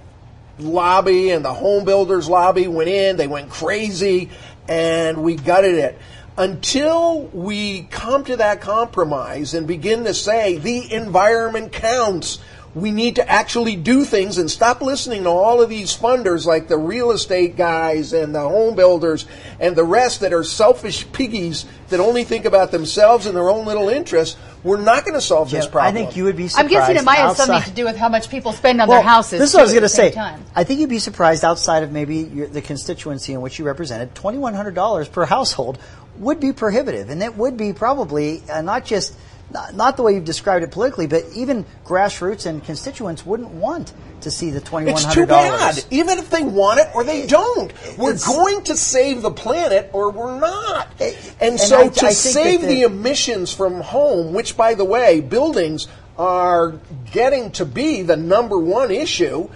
lobby 0.58 1.30
and 1.30 1.44
the 1.44 1.52
home 1.52 1.84
builders 1.84 2.28
lobby 2.28 2.66
went 2.66 2.88
in, 2.88 3.16
they 3.16 3.26
went 3.26 3.50
crazy, 3.50 4.30
and 4.68 5.22
we 5.22 5.36
gutted 5.36 5.74
it. 5.74 5.98
Until 6.36 7.22
we 7.26 7.82
come 7.90 8.24
to 8.24 8.36
that 8.36 8.60
compromise 8.60 9.52
and 9.52 9.66
begin 9.66 10.04
to 10.04 10.14
say 10.14 10.56
the 10.56 10.92
environment 10.92 11.72
counts, 11.72 12.38
we 12.74 12.90
need 12.90 13.16
to 13.16 13.30
actually 13.30 13.76
do 13.76 14.04
things 14.04 14.38
and 14.38 14.50
stop 14.50 14.80
listening 14.80 15.24
to 15.24 15.28
all 15.28 15.60
of 15.60 15.68
these 15.68 15.94
funders 15.94 16.46
like 16.46 16.68
the 16.68 16.78
real 16.78 17.10
estate 17.10 17.54
guys 17.54 18.14
and 18.14 18.34
the 18.34 18.40
home 18.40 18.74
builders 18.74 19.26
and 19.60 19.76
the 19.76 19.84
rest 19.84 20.20
that 20.20 20.32
are 20.32 20.42
selfish 20.42 21.10
piggies 21.12 21.66
that 21.90 22.00
only 22.00 22.24
think 22.24 22.46
about 22.46 22.70
themselves 22.70 23.26
and 23.26 23.36
their 23.36 23.50
own 23.50 23.66
little 23.66 23.90
interests. 23.90 24.38
We're 24.64 24.80
not 24.80 25.04
going 25.04 25.14
to 25.14 25.20
solve 25.20 25.50
this 25.50 25.66
Yeah, 25.66 25.80
I 25.80 25.92
think 25.92 26.16
you 26.16 26.24
would 26.24 26.36
be 26.36 26.48
surprised. 26.48 26.64
I'm 26.64 26.70
guessing 26.70 26.96
it 26.96 27.04
might 27.04 27.16
have 27.16 27.36
something 27.36 27.62
to 27.62 27.70
do 27.72 27.84
with 27.84 27.96
how 27.96 28.08
much 28.08 28.30
people 28.30 28.52
spend 28.52 28.80
on 28.80 28.88
Well, 28.88 29.02
their 29.02 29.08
houses. 29.08 29.38
This 29.38 29.50
is 29.50 29.54
what 29.54 29.60
I 29.60 29.64
was 29.64 29.72
going 29.72 29.82
to 29.82 29.88
say. 29.90 30.12
Time. 30.12 30.42
I 30.54 30.64
think 30.64 30.80
you'd 30.80 30.88
be 30.88 31.00
surprised 31.00 31.44
outside 31.44 31.82
of 31.82 31.92
maybe 31.92 32.18
your, 32.18 32.46
the 32.46 32.62
constituency 32.62 33.34
in 33.34 33.42
which 33.42 33.58
you 33.58 33.66
represented, 33.66 34.14
twenty 34.14 34.38
one 34.38 34.54
hundred 34.54 34.74
dollars 34.74 35.08
per 35.08 35.26
household 35.26 35.78
would 36.18 36.40
be 36.40 36.52
prohibitive, 36.52 37.10
and 37.10 37.22
it 37.22 37.36
would 37.36 37.56
be 37.56 37.72
probably 37.72 38.42
uh, 38.50 38.62
not 38.62 38.84
just 38.84 39.16
not, 39.50 39.74
not 39.74 39.96
the 39.96 40.02
way 40.02 40.14
you've 40.14 40.24
described 40.24 40.64
it 40.64 40.70
politically, 40.70 41.06
but 41.06 41.24
even 41.34 41.66
grassroots 41.84 42.46
and 42.46 42.64
constituents 42.64 43.26
wouldn't 43.26 43.50
want 43.50 43.92
to 44.22 44.30
see 44.30 44.50
the 44.50 44.60
twenty 44.60 44.86
one 44.90 45.02
It's 45.02 45.14
too 45.14 45.26
bad. 45.26 45.84
Even 45.90 46.18
if 46.18 46.30
they 46.30 46.42
want 46.42 46.80
it 46.80 46.88
or 46.94 47.04
they 47.04 47.26
don't, 47.26 47.72
we're 47.98 48.10
it's- 48.10 48.26
going 48.26 48.62
to 48.64 48.76
save 48.76 49.20
the 49.22 49.30
planet 49.30 49.90
or 49.92 50.10
we're 50.10 50.38
not. 50.38 50.88
And 51.00 51.16
and 51.40 51.60
so 51.60 51.80
I- 51.80 51.88
to 51.88 52.06
I 52.06 52.10
save 52.12 52.60
the 52.62 52.66
the- 52.68 52.82
emissions 52.82 53.52
from 53.52 53.80
home, 53.80 54.32
which 54.32 54.56
by 54.56 54.74
the 54.74 54.84
way, 54.84 55.20
buildings 55.20 55.88
are 56.18 56.78
getting 57.10 57.50
to 57.52 57.64
be 57.64 58.02
the 58.02 58.16
number 58.16 58.58
one 58.58 58.90
issue, 58.90 59.48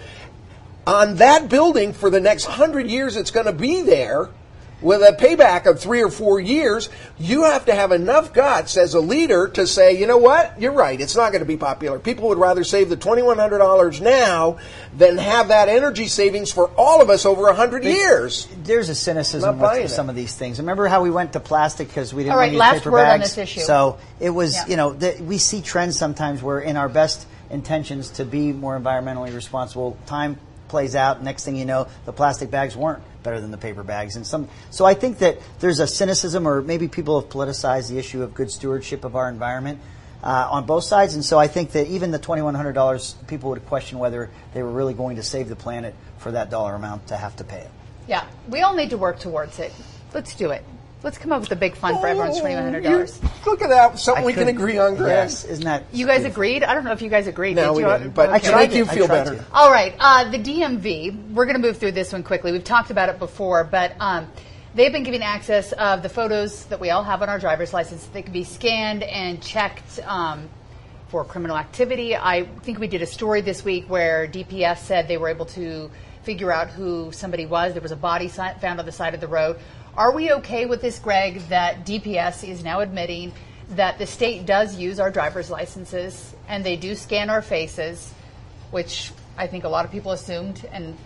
on 0.86 1.16
that 1.16 1.48
building 1.48 1.92
for 1.92 2.10
the 2.10 2.20
next 2.20 2.44
hundred 2.44 2.88
years 2.90 3.16
it's 3.16 3.30
going 3.30 3.46
to 3.46 3.52
be 3.52 3.82
there 3.82 4.28
with 4.82 5.00
a 5.00 5.12
payback 5.16 5.64
of 5.66 5.80
three 5.80 6.02
or 6.02 6.10
four 6.10 6.38
years, 6.38 6.90
you 7.18 7.44
have 7.44 7.64
to 7.64 7.74
have 7.74 7.92
enough 7.92 8.32
guts 8.34 8.76
as 8.76 8.92
a 8.94 9.00
leader 9.00 9.48
to 9.48 9.66
say, 9.66 9.98
you 9.98 10.06
know 10.06 10.18
what, 10.18 10.60
you're 10.60 10.72
right, 10.72 11.00
it's 11.00 11.16
not 11.16 11.32
going 11.32 11.40
to 11.40 11.46
be 11.46 11.56
popular. 11.56 11.98
People 11.98 12.28
would 12.28 12.36
rather 12.38 12.62
save 12.62 12.90
the 12.90 12.96
$2,100 12.96 14.00
now 14.02 14.58
than 14.96 15.16
have 15.18 15.48
that 15.48 15.68
energy 15.68 16.08
savings 16.08 16.52
for 16.52 16.68
all 16.76 17.00
of 17.00 17.08
us 17.10 17.24
over 17.24 17.42
100 17.44 17.84
years. 17.84 18.46
There's 18.64 18.88
a 18.90 18.94
cynicism 18.94 19.58
Not 19.58 19.66
buying 19.66 19.82
with 19.84 19.92
it. 19.92 19.94
some 19.94 20.08
of 20.10 20.14
these 20.16 20.34
things. 20.34 20.58
Remember 20.58 20.86
how 20.88 21.02
we 21.02 21.10
went 21.10 21.32
to 21.34 21.40
plastic 21.40 21.88
because 21.88 22.12
we 22.12 22.22
didn't 22.24 22.32
All 22.34 22.38
right, 22.38 22.44
want 22.44 22.50
to 22.50 22.54
use 22.54 22.60
last 22.60 22.78
paper 22.80 22.90
word 22.92 22.98
on 23.00 23.18
bags? 23.20 23.34
this 23.34 23.38
issue. 23.38 23.60
So 23.60 23.98
it 24.20 24.30
was, 24.30 24.54
Yeah. 24.56 24.66
you 24.68 24.76
know, 24.76 24.92
the, 24.92 25.16
we 25.22 25.38
see 25.38 25.62
trends 25.62 25.98
sometimes 25.98 26.42
where 26.42 26.60
in 26.60 26.76
our 26.76 26.88
best 26.88 27.26
intentions 27.50 28.10
to 28.10 28.24
be 28.24 28.52
more 28.52 28.78
environmentally 28.78 29.34
responsible, 29.34 29.96
time 30.06 30.38
plays 30.68 30.96
out. 30.96 31.22
Next 31.22 31.44
thing 31.44 31.56
you 31.56 31.64
know, 31.64 31.86
the 32.04 32.12
plastic 32.12 32.50
bags 32.50 32.76
weren't 32.76 33.02
better 33.26 33.40
than 33.40 33.50
the 33.50 33.58
paper 33.58 33.82
bags. 33.82 34.16
And 34.16 34.26
some, 34.26 34.48
so 34.70 34.86
I 34.86 34.94
think 34.94 35.18
that 35.18 35.38
there's 35.60 35.80
a 35.80 35.86
cynicism, 35.86 36.48
or 36.48 36.62
maybe 36.62 36.88
people 36.88 37.20
have 37.20 37.28
politicized 37.28 37.90
the 37.90 37.98
issue 37.98 38.22
of 38.22 38.32
good 38.32 38.50
stewardship 38.50 39.04
of 39.04 39.16
our 39.16 39.28
environment. 39.28 39.80
Uh, 40.22 40.48
on 40.50 40.64
both 40.64 40.82
sides, 40.82 41.14
and 41.14 41.24
so 41.24 41.38
I 41.38 41.46
think 41.46 41.72
that 41.72 41.86
even 41.86 42.10
the 42.10 42.18
twenty-one 42.18 42.54
hundred 42.54 42.72
dollars, 42.72 43.14
people 43.28 43.50
would 43.50 43.64
question 43.66 43.98
whether 44.00 44.30
they 44.54 44.62
were 44.62 44.72
really 44.72 44.94
going 44.94 45.16
to 45.16 45.22
save 45.22 45.48
the 45.48 45.54
planet 45.54 45.94
for 46.18 46.32
that 46.32 46.50
dollar 46.50 46.74
amount 46.74 47.08
to 47.08 47.16
have 47.16 47.36
to 47.36 47.44
pay 47.44 47.60
it. 47.60 47.70
Yeah, 48.08 48.26
we 48.48 48.62
all 48.62 48.74
need 48.74 48.90
to 48.90 48.98
work 48.98 49.20
towards 49.20 49.58
it. 49.60 49.72
Let's 50.14 50.34
do 50.34 50.50
it. 50.50 50.64
Let's 51.02 51.18
come 51.18 51.30
up 51.30 51.42
with 51.42 51.52
a 51.52 51.56
big 51.56 51.76
fund 51.76 52.00
for 52.00 52.08
everyone's 52.08 52.40
twenty 52.40 52.54
one 52.56 52.64
hundred 52.64 52.82
dollars. 52.82 53.20
Look 53.44 53.62
at 53.62 53.68
that, 53.68 53.98
something 53.98 54.24
I 54.24 54.26
we 54.26 54.32
can 54.32 54.44
couldn't- 54.46 54.56
agree 54.56 54.78
on, 54.78 54.96
Greg. 54.96 55.10
Yes, 55.10 55.44
isn't 55.44 55.64
that? 55.64 55.84
You 55.92 56.06
guys 56.06 56.20
beautiful? 56.20 56.32
agreed? 56.42 56.64
I 56.64 56.74
don't 56.74 56.84
know 56.84 56.92
if 56.92 57.02
you 57.02 57.10
guys 57.10 57.26
agreed. 57.26 57.54
No, 57.54 57.74
did 57.74 57.76
we 57.76 57.82
you? 57.92 57.98
didn't, 57.98 58.14
but 58.14 58.30
I 58.30 58.38
to 58.40 58.48
tried 58.50 58.60
make 58.62 58.70
to. 58.70 58.76
you 58.78 58.84
I 58.86 58.94
feel 58.94 59.06
tried 59.06 59.24
better. 59.24 59.36
to. 59.36 59.44
All 59.52 59.70
right, 59.70 59.94
uh, 60.00 60.30
the 60.30 60.38
DMV. 60.38 61.32
We're 61.32 61.44
going 61.44 61.60
to 61.60 61.62
move 61.62 61.76
through 61.76 61.92
this 61.92 62.12
one 62.12 62.22
quickly. 62.24 62.50
We've 62.50 62.64
talked 62.64 62.90
about 62.90 63.08
it 63.08 63.18
before, 63.20 63.62
but 63.62 63.92
um, 64.00 64.26
they've 64.74 64.90
been 64.92 65.04
giving 65.04 65.22
access 65.22 65.70
of 65.72 66.02
the 66.02 66.08
photos 66.08 66.64
that 66.66 66.80
we 66.80 66.90
all 66.90 67.04
have 67.04 67.22
on 67.22 67.28
our 67.28 67.38
driver's 67.38 67.72
license. 67.72 68.04
They 68.06 68.22
can 68.22 68.32
be 68.32 68.42
scanned 68.44 69.02
and 69.04 69.40
checked 69.40 70.00
um, 70.06 70.48
for 71.08 71.24
criminal 71.24 71.56
activity. 71.56 72.16
I 72.16 72.44
think 72.62 72.80
we 72.80 72.88
did 72.88 73.02
a 73.02 73.06
story 73.06 73.42
this 73.42 73.64
week 73.64 73.88
where 73.88 74.26
DPS 74.26 74.78
said 74.78 75.06
they 75.06 75.18
were 75.18 75.28
able 75.28 75.46
to 75.46 75.88
figure 76.24 76.50
out 76.50 76.70
who 76.70 77.12
somebody 77.12 77.46
was. 77.46 77.74
There 77.74 77.82
was 77.82 77.92
a 77.92 77.96
body 77.96 78.26
si- 78.26 78.42
found 78.60 78.80
on 78.80 78.86
the 78.86 78.90
side 78.90 79.14
of 79.14 79.20
the 79.20 79.28
road. 79.28 79.58
Are 79.96 80.12
we 80.12 80.32
okay 80.32 80.66
with 80.66 80.82
this, 80.82 80.98
Greg? 80.98 81.40
That 81.48 81.86
DPS 81.86 82.46
is 82.48 82.62
now 82.62 82.80
admitting 82.80 83.32
that 83.70 83.98
the 83.98 84.06
state 84.06 84.46
does 84.46 84.76
use 84.76 85.00
our 85.00 85.10
driver's 85.10 85.50
licenses 85.50 86.34
and 86.48 86.64
they 86.64 86.76
do 86.76 86.94
scan 86.94 87.30
our 87.30 87.42
faces 87.42 88.12
which 88.70 89.12
I 89.36 89.46
think 89.46 89.64
a 89.64 89.68
lot 89.68 89.84
of 89.84 89.90
people 89.90 90.12
assumed, 90.12 90.66
and 90.72 90.96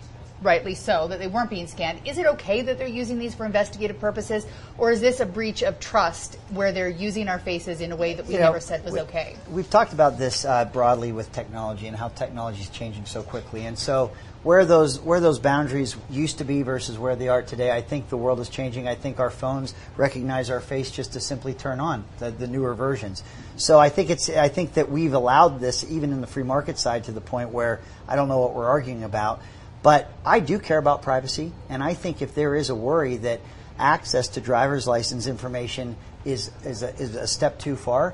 rightly 0.41 0.75
so, 0.75 1.07
that 1.07 1.19
they 1.19 1.27
weren't 1.27 1.49
being 1.49 1.67
scanned. 1.67 1.99
Is 2.05 2.17
it 2.17 2.25
okay 2.25 2.61
that 2.61 2.77
they're 2.77 2.87
using 2.87 3.19
these 3.19 3.35
for 3.35 3.45
investigative 3.45 3.99
purposes, 3.99 4.45
or 4.77 4.91
is 4.91 5.01
this 5.01 5.19
a 5.19 5.25
breach 5.25 5.61
of 5.63 5.79
trust 5.79 6.37
where 6.49 6.71
they're 6.71 6.89
using 6.89 7.27
our 7.27 7.39
faces 7.39 7.81
in 7.81 7.91
a 7.91 7.95
way 7.95 8.13
that 8.15 8.25
we 8.27 8.33
You 8.33 8.39
know, 8.39 8.47
never 8.47 8.59
said 8.59 8.83
was 8.83 8.93
we- 8.93 9.01
okay? 9.01 9.35
We've 9.49 9.69
talked 9.69 9.93
about 9.93 10.17
this 10.17 10.45
uh, 10.45 10.65
broadly 10.65 11.11
with 11.11 11.31
technology 11.31 11.87
and 11.87 11.95
how 11.95 12.09
technology 12.09 12.61
is 12.61 12.69
changing 12.69 13.05
so 13.05 13.23
quickly, 13.23 13.65
and 13.65 13.77
so 13.77 14.11
where 14.43 14.65
those 14.65 14.99
where 14.99 15.19
those 15.19 15.37
boundaries 15.37 15.95
used 16.09 16.39
to 16.39 16.43
be 16.43 16.63
versus 16.63 16.97
where 16.97 17.15
they 17.15 17.27
are 17.27 17.43
today, 17.43 17.71
I 17.71 17.81
think 17.81 18.09
the 18.09 18.17
world 18.17 18.39
is 18.39 18.49
changing. 18.49 18.87
I 18.87 18.95
think 18.95 19.19
our 19.19 19.29
phones 19.29 19.75
recognize 19.97 20.49
our 20.49 20.59
face 20.59 20.89
just 20.89 21.13
to 21.13 21.19
simply 21.19 21.53
turn 21.53 21.79
on 21.79 22.03
the, 22.17 22.31
the 22.31 22.47
newer 22.47 22.73
versions. 22.73 23.23
So 23.57 23.77
I 23.79 23.89
think 23.89 24.09
it's 24.09 24.29
I 24.29 24.47
think 24.47 24.73
that 24.73 24.89
we've 24.89 25.13
allowed 25.13 25.59
this 25.59 25.83
even 25.91 26.11
in 26.11 26.21
the 26.21 26.27
free 26.27 26.43
market 26.43 26.79
side 26.79 27.03
to 27.03 27.11
the 27.11 27.21
point 27.21 27.51
where 27.51 27.81
I 28.07 28.15
don't 28.15 28.27
know 28.27 28.39
what 28.39 28.55
we're 28.55 28.67
arguing 28.67 29.03
about, 29.03 29.41
but 29.83 30.11
I 30.25 30.39
do 30.39 30.59
care 30.59 30.77
about 30.77 31.01
privacy, 31.01 31.51
and 31.69 31.83
I 31.83 31.93
think 31.93 32.21
if 32.21 32.35
there 32.35 32.55
is 32.55 32.69
a 32.69 32.75
worry 32.75 33.17
that 33.17 33.41
access 33.79 34.27
to 34.29 34.41
driver's 34.41 34.87
license 34.87 35.27
information 35.27 35.95
is 36.23 36.51
is 36.63 36.83
a, 36.83 36.89
is 36.95 37.15
a 37.15 37.27
step 37.27 37.57
too 37.59 37.75
far, 37.75 38.13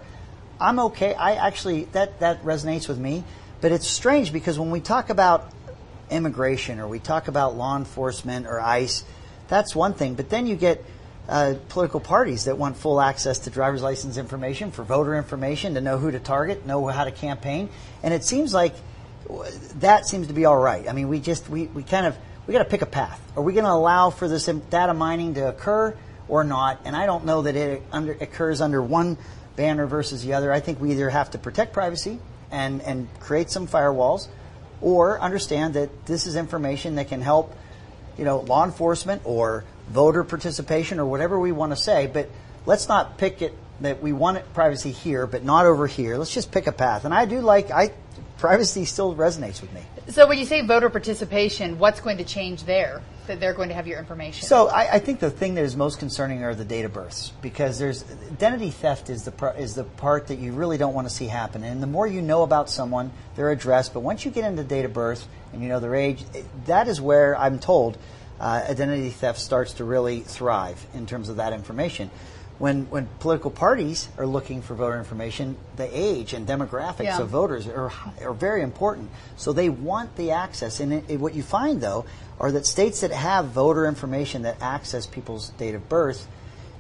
I'm 0.59 0.79
okay. 0.79 1.13
I 1.13 1.35
actually 1.35 1.85
that 1.85 2.19
that 2.19 2.43
resonates 2.43 2.87
with 2.87 2.97
me, 2.97 3.23
but 3.61 3.71
it's 3.71 3.87
strange 3.87 4.31
because 4.31 4.57
when 4.57 4.71
we 4.71 4.79
talk 4.79 5.09
about 5.09 5.51
immigration 6.09 6.79
or 6.79 6.87
we 6.87 6.99
talk 6.99 7.27
about 7.27 7.57
law 7.57 7.75
enforcement 7.75 8.47
or 8.47 8.61
ICE, 8.61 9.03
that's 9.49 9.75
one 9.75 9.93
thing. 9.93 10.15
But 10.15 10.29
then 10.29 10.47
you 10.47 10.55
get 10.55 10.83
uh, 11.27 11.55
political 11.67 11.99
parties 11.99 12.45
that 12.45 12.57
want 12.57 12.77
full 12.77 13.01
access 13.01 13.39
to 13.39 13.49
driver's 13.49 13.81
license 13.81 14.15
information 14.15 14.71
for 14.71 14.83
voter 14.83 15.15
information 15.15 15.73
to 15.73 15.81
know 15.81 15.97
who 15.97 16.11
to 16.11 16.19
target, 16.19 16.65
know 16.65 16.87
how 16.87 17.03
to 17.03 17.11
campaign, 17.11 17.67
and 18.03 18.13
it 18.13 18.23
seems 18.23 18.53
like 18.53 18.73
that 19.75 20.05
seems 20.05 20.27
to 20.27 20.33
be 20.33 20.45
all 20.45 20.57
right. 20.57 20.87
I 20.87 20.93
mean, 20.93 21.09
we 21.09 21.19
just 21.19 21.49
we, 21.49 21.65
we 21.67 21.83
kind 21.83 22.05
of 22.05 22.17
we 22.45 22.53
got 22.53 22.59
to 22.59 22.69
pick 22.69 22.81
a 22.81 22.87
path. 22.87 23.21
Are 23.35 23.43
we 23.43 23.53
going 23.53 23.65
to 23.65 23.71
allow 23.71 24.09
for 24.09 24.27
this 24.27 24.45
data 24.45 24.93
mining 24.93 25.33
to 25.35 25.49
occur 25.49 25.95
or 26.27 26.43
not? 26.43 26.81
And 26.85 26.95
I 26.95 27.05
don't 27.05 27.25
know 27.25 27.41
that 27.41 27.55
it 27.55 27.83
under, 27.91 28.13
occurs 28.13 28.61
under 28.61 28.81
one 28.81 29.17
banner 29.55 29.85
versus 29.85 30.23
the 30.23 30.33
other. 30.33 30.51
I 30.51 30.61
think 30.61 30.79
we 30.79 30.91
either 30.91 31.09
have 31.09 31.31
to 31.31 31.37
protect 31.37 31.73
privacy 31.73 32.19
and 32.51 32.81
and 32.81 33.07
create 33.19 33.49
some 33.49 33.67
firewalls, 33.67 34.27
or 34.79 35.19
understand 35.19 35.73
that 35.73 36.05
this 36.05 36.25
is 36.25 36.35
information 36.35 36.95
that 36.95 37.09
can 37.09 37.21
help, 37.21 37.53
you 38.17 38.23
know, 38.23 38.39
law 38.39 38.63
enforcement 38.63 39.23
or 39.25 39.65
voter 39.89 40.23
participation 40.23 40.99
or 40.99 41.05
whatever 41.05 41.37
we 41.37 41.51
want 41.51 41.73
to 41.73 41.75
say. 41.75 42.07
But 42.07 42.29
let's 42.65 42.87
not 42.87 43.17
pick 43.17 43.41
it 43.41 43.53
that 43.81 44.01
we 44.01 44.13
want 44.13 44.53
privacy 44.53 44.91
here, 44.91 45.27
but 45.27 45.43
not 45.43 45.65
over 45.65 45.85
here. 45.85 46.17
Let's 46.17 46.33
just 46.33 46.51
pick 46.51 46.67
a 46.67 46.71
path. 46.71 47.05
And 47.05 47.13
I 47.13 47.25
do 47.25 47.41
like 47.41 47.71
I 47.71 47.91
privacy 48.37 48.85
still 48.85 49.15
resonates 49.15 49.61
with 49.61 49.73
me. 49.73 49.81
So 50.09 50.27
when 50.27 50.37
you 50.37 50.45
say 50.45 50.61
voter 50.61 50.89
participation, 50.89 51.79
what's 51.79 51.99
going 51.99 52.17
to 52.17 52.23
change 52.23 52.63
there? 52.63 53.01
That 53.27 53.41
they're 53.41 53.53
going 53.53 53.67
to 53.69 53.75
have 53.75 53.87
your 53.87 53.99
information? 53.99 54.47
So 54.47 54.69
I, 54.69 54.93
I 54.93 54.99
think 54.99 55.19
the 55.19 55.29
thing 55.29 55.55
that 55.55 55.65
is 55.65 55.75
most 55.75 55.99
concerning 55.99 56.43
are 56.43 56.55
the 56.55 56.63
date 56.63 56.85
of 56.85 56.93
births 56.93 57.33
because 57.41 57.77
there's 57.77 58.05
identity 58.31 58.69
theft 58.69 59.09
is 59.09 59.23
the 59.23 59.31
par- 59.31 59.55
is 59.57 59.75
the 59.75 59.83
part 59.83 60.27
that 60.27 60.39
you 60.39 60.53
really 60.53 60.77
don't 60.77 60.93
want 60.93 61.09
to 61.09 61.13
see 61.13 61.25
happen. 61.25 61.63
And 61.65 61.83
the 61.83 61.87
more 61.87 62.07
you 62.07 62.21
know 62.21 62.43
about 62.43 62.69
someone, 62.69 63.11
their 63.35 63.51
address, 63.51 63.89
but 63.89 63.99
once 63.99 64.23
you 64.23 64.31
get 64.31 64.45
into 64.45 64.63
date 64.63 64.85
of 64.85 64.93
birth 64.93 65.27
and 65.51 65.61
you 65.61 65.67
know 65.67 65.81
their 65.81 65.95
age, 65.95 66.23
that 66.67 66.87
is 66.87 67.01
where 67.01 67.37
I'm 67.37 67.59
told 67.59 67.97
uh, 68.39 68.65
identity 68.69 69.09
theft 69.09 69.39
starts 69.39 69.73
to 69.73 69.83
really 69.83 70.21
thrive 70.21 70.85
in 70.93 71.05
terms 71.05 71.27
of 71.27 71.37
that 71.37 71.51
information. 71.51 72.09
When 72.59 72.85
when 72.89 73.07
political 73.19 73.51
parties 73.51 74.09
are 74.17 74.25
looking 74.25 74.63
for 74.63 74.73
voter 74.73 74.97
information, 74.97 75.57
the 75.75 75.87
age 75.91 76.33
and 76.33 76.47
demographics 76.47 77.03
Yeah. 77.03 77.21
of 77.21 77.29
voters 77.29 77.67
are, 77.67 77.91
are 78.21 78.33
very 78.33 78.63
important. 78.63 79.09
So 79.35 79.53
they 79.53 79.69
want 79.69 80.15
the 80.15 80.31
access. 80.31 80.79
And 80.79 80.91
it, 80.91 81.03
it- 81.07 81.19
what 81.19 81.35
you 81.35 81.43
find, 81.43 81.81
though, 81.81 82.05
are 82.39 82.51
that 82.51 82.65
states 82.65 83.01
that 83.01 83.11
have 83.11 83.45
voter 83.49 83.85
information 83.85 84.41
that 84.43 84.57
access 84.61 85.05
people's 85.05 85.49
date 85.49 85.75
of 85.75 85.87
birth, 85.87 86.27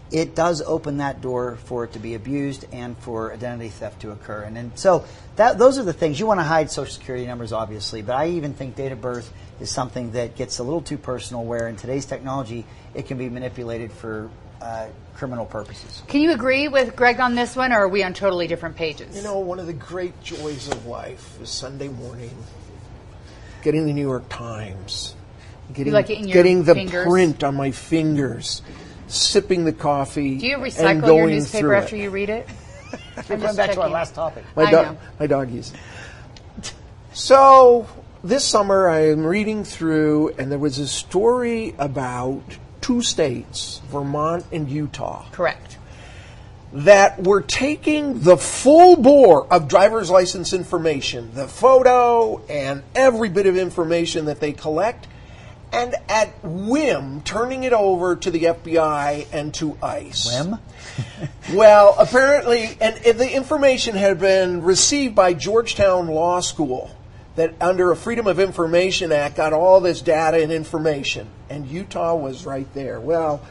it 0.09 0.33
does 0.35 0.61
open 0.61 0.97
that 0.97 1.21
door 1.21 1.57
for 1.65 1.83
it 1.83 1.93
to 1.93 1.99
be 1.99 2.15
abused 2.15 2.65
and 2.71 2.97
for 2.97 3.33
identity 3.33 3.69
theft 3.69 4.01
to 4.01 4.11
occur. 4.11 4.41
And, 4.43 4.57
and 4.57 4.71
so 4.79 5.03
that, 5.35 5.57
those 5.59 5.77
are 5.77 5.83
the 5.83 5.93
things. 5.93 6.19
You 6.19 6.25
want 6.25 6.39
to 6.39 6.45
hide 6.45 6.71
social 6.71 6.93
security 6.93 7.27
numbers, 7.27 7.51
obviously, 7.51 8.01
but 8.01 8.15
I 8.15 8.29
even 8.29 8.53
think 8.53 8.75
date 8.75 8.93
of 8.93 9.01
birth 9.01 9.31
is 9.59 9.69
something 9.69 10.11
that 10.13 10.35
gets 10.35 10.59
a 10.59 10.63
little 10.63 10.81
too 10.81 10.97
personal 10.97 11.43
where 11.43 11.67
in 11.67 11.75
today's 11.75 12.05
technology, 12.05 12.65
it 12.95 13.07
can 13.07 13.17
be 13.17 13.29
manipulated 13.29 13.91
for 13.91 14.29
uh, 14.61 14.87
criminal 15.15 15.45
purposes. 15.45 16.03
Can 16.07 16.21
you 16.21 16.31
agree 16.31 16.67
with 16.67 16.95
Greg 16.95 17.19
on 17.19 17.35
this 17.35 17.55
one, 17.55 17.73
or 17.73 17.79
are 17.79 17.87
we 17.87 18.03
on 18.03 18.13
totally 18.13 18.47
different 18.47 18.75
pages? 18.75 19.15
You 19.15 19.23
know, 19.23 19.39
one 19.39 19.59
of 19.59 19.67
the 19.67 19.73
great 19.73 20.21
joys 20.21 20.67
of 20.67 20.85
life 20.85 21.39
is 21.41 21.49
Sunday 21.49 21.89
morning, 21.89 22.35
getting 23.63 23.85
the 23.85 23.93
New 23.93 24.01
York 24.01 24.29
Times, 24.29 25.15
getting, 25.73 25.93
like 25.93 26.09
it 26.09 26.19
in 26.19 26.27
your 26.27 26.33
getting 26.33 26.63
the 26.63 26.75
fingers? 26.75 27.07
print 27.07 27.43
on 27.43 27.55
my 27.55 27.71
fingers, 27.71 28.61
sipping 29.07 29.65
the 29.65 29.73
coffee. 29.73 30.37
Do 30.37 30.47
you 30.47 30.55
and 30.55 30.63
recycle 30.63 31.01
going 31.01 31.17
your 31.17 31.39
newspaper 31.39 31.73
after 31.73 31.95
it. 31.95 32.01
you 32.01 32.09
read 32.09 32.29
it? 32.29 32.47
Going 33.27 33.41
just 33.41 33.57
back 33.57 33.71
to 33.71 33.81
our 33.81 33.89
last 33.89 34.15
topic. 34.15 34.45
My, 34.55 34.63
I 34.63 34.69
do- 34.69 34.75
know. 34.77 34.97
my 35.19 35.27
doggies. 35.27 35.73
So 37.11 37.87
this 38.23 38.45
summer 38.45 38.89
I'm 38.89 39.25
reading 39.25 39.63
through, 39.63 40.35
and 40.37 40.51
there 40.51 40.59
was 40.59 40.79
a 40.79 40.87
story 40.87 41.75
about 41.77 42.43
two 42.87 43.01
states, 43.01 43.81
Vermont 43.89 44.45
and 44.49 44.69
Utah, 44.69 45.25
Correct. 45.33 45.77
that 46.71 47.21
were 47.21 47.41
taking 47.41 48.21
the 48.21 48.37
full 48.37 48.95
bore 48.95 49.45
of 49.51 49.67
driver's 49.67 50.09
license 50.09 50.53
information, 50.53 51.29
the 51.33 51.49
photo 51.49 52.41
and 52.47 52.83
every 52.95 53.27
bit 53.27 53.45
of 53.45 53.57
information 53.57 54.23
that 54.25 54.39
they 54.39 54.53
collect, 54.53 55.05
and 55.73 55.95
at 56.07 56.33
whim 56.45 57.19
turning 57.23 57.65
it 57.65 57.73
over 57.73 58.15
to 58.15 58.31
the 58.31 58.43
FBI 58.43 59.27
and 59.33 59.53
to 59.55 59.77
ICE. 59.83 60.45
Whim? 60.45 60.59
Well, 61.53 61.95
apparently, 61.97 62.77
and, 62.81 62.97
and 63.05 63.17
the 63.17 63.33
information 63.33 63.95
had 63.95 64.19
been 64.19 64.63
received 64.63 65.15
by 65.15 65.33
Georgetown 65.33 66.07
Law 66.07 66.41
School 66.41 66.91
that 67.37 67.53
under 67.61 67.91
a 67.91 67.95
Freedom 67.95 68.25
of 68.25 68.39
Information 68.39 69.11
Act 69.11 69.37
got 69.37 69.53
all 69.53 69.79
this 69.79 70.01
data 70.01 70.41
and 70.41 70.51
information, 70.51 71.27
and 71.49 71.67
Utah 71.67 72.15
was 72.15 72.45
right 72.45 72.67
there. 72.73 72.99
Well, 72.99 73.41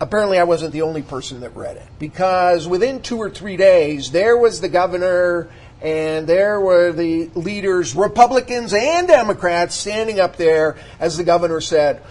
apparently 0.00 0.38
I 0.38 0.44
wasn't 0.44 0.74
the 0.74 0.82
only 0.82 1.00
person 1.00 1.40
that 1.40 1.56
read 1.56 1.78
it 1.78 1.86
because 1.98 2.68
within 2.68 3.00
two 3.00 3.16
or 3.16 3.30
three 3.30 3.56
days, 3.56 4.10
there 4.10 4.36
was 4.36 4.60
the 4.60 4.68
governor 4.68 5.48
and 5.80 6.26
there 6.26 6.60
were 6.60 6.92
the 6.92 7.30
leaders, 7.34 7.96
Republicans 7.96 8.74
and 8.74 9.08
Democrats, 9.08 9.74
standing 9.74 10.20
up 10.20 10.36
there 10.36 10.76
as 11.00 11.16
the 11.16 11.24
governor 11.24 11.60
said, 11.60 12.02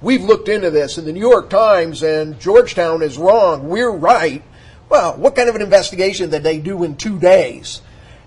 We've 0.00 0.24
looked 0.24 0.48
into 0.48 0.70
this 0.70 0.96
in 0.96 1.04
the 1.04 1.12
New 1.12 1.20
York 1.20 1.50
Times, 1.50 2.02
and 2.02 2.40
Georgetown 2.40 3.02
is 3.02 3.18
wrong. 3.18 3.68
We're 3.68 3.90
right. 3.90 4.42
Well, 4.88 5.18
what 5.18 5.36
kind 5.36 5.50
of 5.50 5.56
an 5.56 5.62
investigation 5.62 6.30
did 6.30 6.42
they 6.42 6.58
do 6.58 6.84
in 6.84 6.96
two 6.96 7.18
days? 7.18 7.82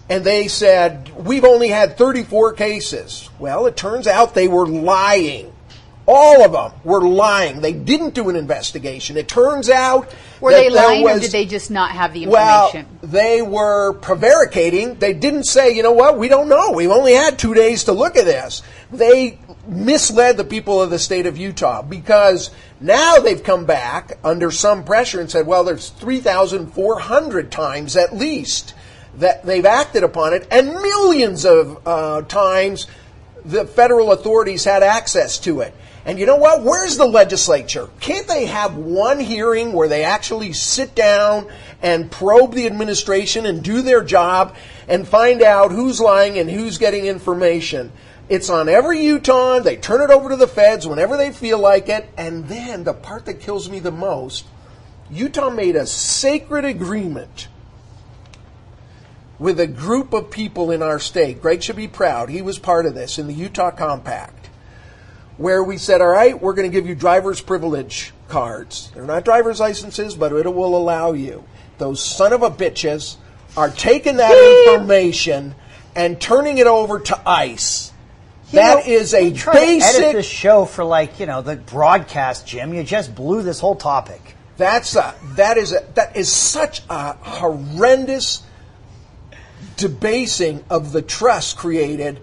And 0.10 0.24
they 0.24 0.48
said, 0.48 1.12
We've 1.26 1.46
only 1.46 1.70
had 1.70 1.98
34 1.98 2.54
cases. 2.54 3.30
Well, 3.40 3.66
it 3.66 3.78
turns 3.78 4.08
out 4.08 4.34
they 4.34 4.48
were 4.48 4.68
lying. 4.68 5.54
All 6.06 6.44
of 6.44 6.52
them 6.52 6.80
were 6.84 7.02
lying. 7.02 7.62
They 7.62 7.72
didn't 7.72 8.14
do 8.14 8.30
an 8.30 8.36
investigation. 8.36 9.16
It 9.16 9.30
turns 9.30 9.70
out 9.70 10.14
Were 10.42 10.52
they 10.52 10.70
lying, 10.70 11.08
or 11.08 11.18
did 11.18 11.32
they 11.32 11.46
just 11.46 11.72
not 11.72 11.92
have 11.92 12.12
the 12.12 12.24
information? 12.24 12.88
well, 13.02 13.10
they 13.10 13.42
were 13.42 13.94
prevaricating. 13.94 14.96
They 14.96 15.14
didn't 15.14 15.46
say, 15.46 15.74
you 15.74 15.82
know 15.82 15.94
what, 15.94 16.18
we 16.18 16.28
don't 16.28 16.50
know. 16.50 16.72
We've 16.72 16.90
only 16.90 17.14
had 17.14 17.40
two 17.40 17.54
days 17.54 17.86
to 17.86 17.94
look 17.94 18.18
at 18.18 18.26
this. 18.26 18.64
They 18.92 19.40
misled 19.66 20.36
the 20.36 20.44
people 20.44 20.82
of 20.82 20.90
the 20.90 21.00
state 21.00 21.26
of 21.26 21.38
Utah 21.38 21.82
because 21.82 22.50
now 22.82 23.20
they've 23.20 23.42
come 23.42 23.64
back 23.64 24.18
under 24.26 24.52
some 24.52 24.84
pressure 24.84 25.22
and 25.22 25.32
said, 25.32 25.48
well, 25.48 25.64
there's 25.64 25.88
3,400 25.88 27.50
times 27.50 27.96
at 27.96 28.14
least 28.14 28.74
that 29.18 29.46
they've 29.46 29.66
acted 29.66 30.04
upon 30.04 30.34
it, 30.34 30.48
and 30.50 30.68
millions 30.70 31.46
of 31.46 31.88
uh, 31.88 32.22
times 32.24 32.88
the 33.46 33.66
federal 33.66 34.12
authorities 34.12 34.64
had 34.64 34.84
access 34.84 35.38
to 35.40 35.62
it. 35.62 35.74
And 36.06 36.20
you 36.20 36.26
know 36.26 36.36
what? 36.36 36.64
Where's 36.64 36.98
the 36.98 37.06
legislature? 37.06 37.90
Can't 38.02 38.28
they 38.28 38.46
have 38.46 38.76
one 38.76 39.20
hearing 39.20 39.72
where 39.72 39.88
they 39.88 40.04
actually 40.04 40.52
sit 40.52 40.96
down 40.96 41.50
and 41.82 42.12
probe 42.12 42.54
the 42.54 42.66
administration 42.66 43.46
and 43.46 43.64
do 43.64 43.82
their 43.82 44.04
job 44.04 44.56
and 44.88 45.08
find 45.08 45.42
out 45.42 45.72
who's 45.72 46.02
lying 46.02 46.38
and 46.38 46.50
who's 46.50 46.78
getting 46.78 47.06
information? 47.06 47.92
It's 48.28 48.50
on 48.50 48.68
every 48.68 49.02
Utah. 49.04 49.60
They 49.60 49.78
turn 49.78 50.02
it 50.02 50.14
over 50.14 50.30
to 50.30 50.36
the 50.36 50.48
feds 50.48 50.88
whenever 50.88 51.16
they 51.16 51.32
feel 51.32 51.60
like 51.60 51.88
it. 51.88 52.10
And 52.18 52.48
then 52.48 52.84
the 52.84 52.94
part 52.94 53.26
that 53.26 53.40
kills 53.40 53.70
me 53.70 53.80
the 53.80 53.92
most 53.92 54.46
Utah 55.14 55.50
made 55.50 55.76
a 55.76 55.86
sacred 55.86 56.66
agreement 56.66 57.48
with 59.40 59.60
a 59.60 59.68
group 59.68 60.14
of 60.14 60.30
people 60.30 60.72
in 60.72 60.82
our 60.82 61.00
state. 61.00 61.42
Greg 61.42 61.62
should 61.64 61.76
be 61.76 61.88
proud. 61.88 62.30
He 62.30 62.42
was 62.42 62.60
part 62.60 62.86
of 62.86 62.94
this 62.94 63.18
in 63.20 63.28
the 63.28 63.34
Utah 63.34 63.72
Compact, 63.72 64.50
where 65.38 65.64
we 65.64 65.78
said, 65.78 66.02
all 66.02 66.08
right, 66.08 66.40
we're 66.40 66.54
going 66.54 66.70
to 66.70 66.76
give 66.76 66.88
you 66.88 66.96
driver's 66.96 67.42
privilege 67.42 68.14
cards. 68.30 68.92
They're 68.94 69.06
not 69.06 69.26
driver's 69.26 69.60
licenses, 69.60 70.16
but 70.16 70.32
it 70.32 70.54
will 70.54 70.76
allow 70.76 71.14
you. 71.14 71.44
Those 71.78 72.04
son 72.04 72.34
of 72.34 72.44
a 72.44 72.52
bitches 72.52 73.18
are 73.58 73.70
taking 73.70 74.18
that 74.18 74.68
information 74.68 75.56
and 75.96 76.20
turning 76.20 76.58
it 76.58 76.68
over 76.68 77.00
to 77.00 77.30
ICE. 77.30 77.92
That 78.52 78.88
is 78.88 79.16
a 79.16 79.32
to 79.32 79.52
edit 79.52 80.14
this 80.14 80.28
show 80.28 80.66
for 80.66 80.84
like 80.84 81.20
you 81.20 81.26
know 81.26 81.42
the 81.42 81.56
broadcast, 81.56 82.46
Jim. 82.46 82.74
You 82.74 82.84
just 82.84 83.16
blew 83.16 83.42
this 83.42 83.60
whole 83.60 83.76
topic. 83.76 84.36
That's 84.58 84.96
a, 84.96 85.16
that 85.36 85.58
is 85.58 85.74
a, 85.74 85.84
that 85.96 86.16
is 86.16 86.32
such 86.32 86.84
a 86.88 87.14
horrendous 87.14 88.44
debasing 89.78 90.64
of 90.70 90.92
the 90.92 91.02
trust 91.02 91.58
created 91.58 92.20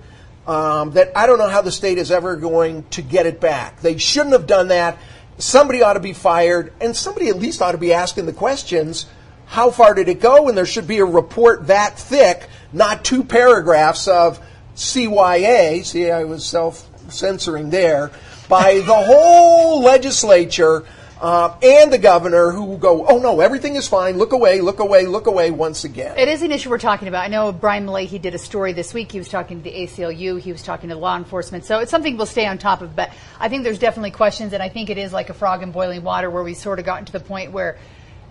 um, 0.47 0.93
that 0.93 1.17
I 1.17 1.27
don't 1.27 1.39
know 1.39 1.49
how 1.49 1.63
the 1.63 1.73
state 1.73 1.99
is 1.99 2.11
ever 2.11 2.37
going 2.37 2.85
to 2.91 3.03
get 3.03 3.27
it 3.27 3.41
back. 3.41 3.81
They 3.81 3.99
shouldn't 3.99 4.33
have 4.33 4.47
done 4.47 4.69
that. 4.69 4.99
Somebody 5.39 5.83
ought 5.83 5.95
to 5.95 6.01
be 6.01 6.13
fired, 6.13 6.73
and 6.81 6.97
somebody 6.97 7.29
at 7.29 7.37
least 7.37 7.63
ought 7.63 7.73
to 7.73 7.79
be 7.79 7.93
asking 7.93 8.27
the 8.27 8.33
questions. 8.33 9.07
How 9.47 9.71
far 9.71 9.95
did 9.95 10.09
it 10.09 10.21
go? 10.21 10.49
And 10.49 10.57
there 10.57 10.67
should 10.67 10.87
be 10.87 10.99
a 10.99 11.05
report 11.05 11.69
that 11.69 11.99
thick, 11.99 12.49
not 12.73 13.05
two 13.05 13.25
paragraphs 13.25 14.07
of 14.07 14.41
CYA. 14.77 15.85
See, 15.85 16.11
I 16.11 16.25
was 16.25 16.45
self 16.45 16.87
censoring 17.13 17.71
there 17.71 18.11
by 18.49 18.81
the 18.81 18.95
whole 18.95 19.83
legislature 19.83 20.85
uh, 21.21 21.55
and 21.63 21.93
the 21.93 21.99
governor 21.99 22.51
who 22.51 22.65
will 22.65 22.79
go, 22.79 23.07
oh 23.07 23.19
no, 23.19 23.41
everything 23.41 23.77
is 23.77 23.87
fine. 23.87 24.17
Look 24.17 24.33
away, 24.33 24.61
look 24.61 24.79
away, 24.79 25.05
look 25.07 25.27
away 25.27 25.51
once 25.51 25.85
again. 25.85 26.19
It 26.19 26.29
is 26.29 26.43
an 26.43 26.51
issue 26.51 26.71
we're 26.71 26.79
talking 26.79 27.09
about. 27.09 27.25
I 27.25 27.29
know 27.29 27.53
Brian 27.53 27.87
Mullahy, 27.87 28.07
he 28.07 28.19
did 28.19 28.35
a 28.35 28.39
story 28.39 28.73
this 28.73 28.95
week. 28.95 29.13
He 29.13 29.19
was 29.19 29.29
talking 29.29 29.59
to 29.59 29.65
the 29.65 29.71
ACLU. 29.71 30.41
He 30.41 30.51
was 30.51 30.63
talking 30.63 30.89
to 30.89 30.97
law 30.97 31.17
enforcement. 31.17 31.67
So 31.67 31.81
it's 31.81 31.91
something 31.91 32.17
we'll 32.17 32.27
stay 32.27 32.47
on 32.47 32.57
top 32.57 32.81
of. 32.81 32.97
But 32.97 33.11
I 33.39 33.51
think 33.51 33.65
there's 33.65 33.79
definitely 33.79 34.13
questions, 34.13 34.55
and 34.55 34.63
I 34.63 34.71
think 34.71 34.89
it 34.89 34.97
is 34.97 35.13
like 35.13 35.29
a 35.29 35.35
frog 35.35 35.63
in 35.63 35.73
boiling 35.73 36.03
water 36.03 36.31
where 36.31 36.43
we've 36.43 36.57
sort 36.57 36.79
of 36.79 36.87
gotten 36.87 37.05
to 37.05 37.13
the 37.13 37.21
point 37.21 37.53
where 37.53 37.79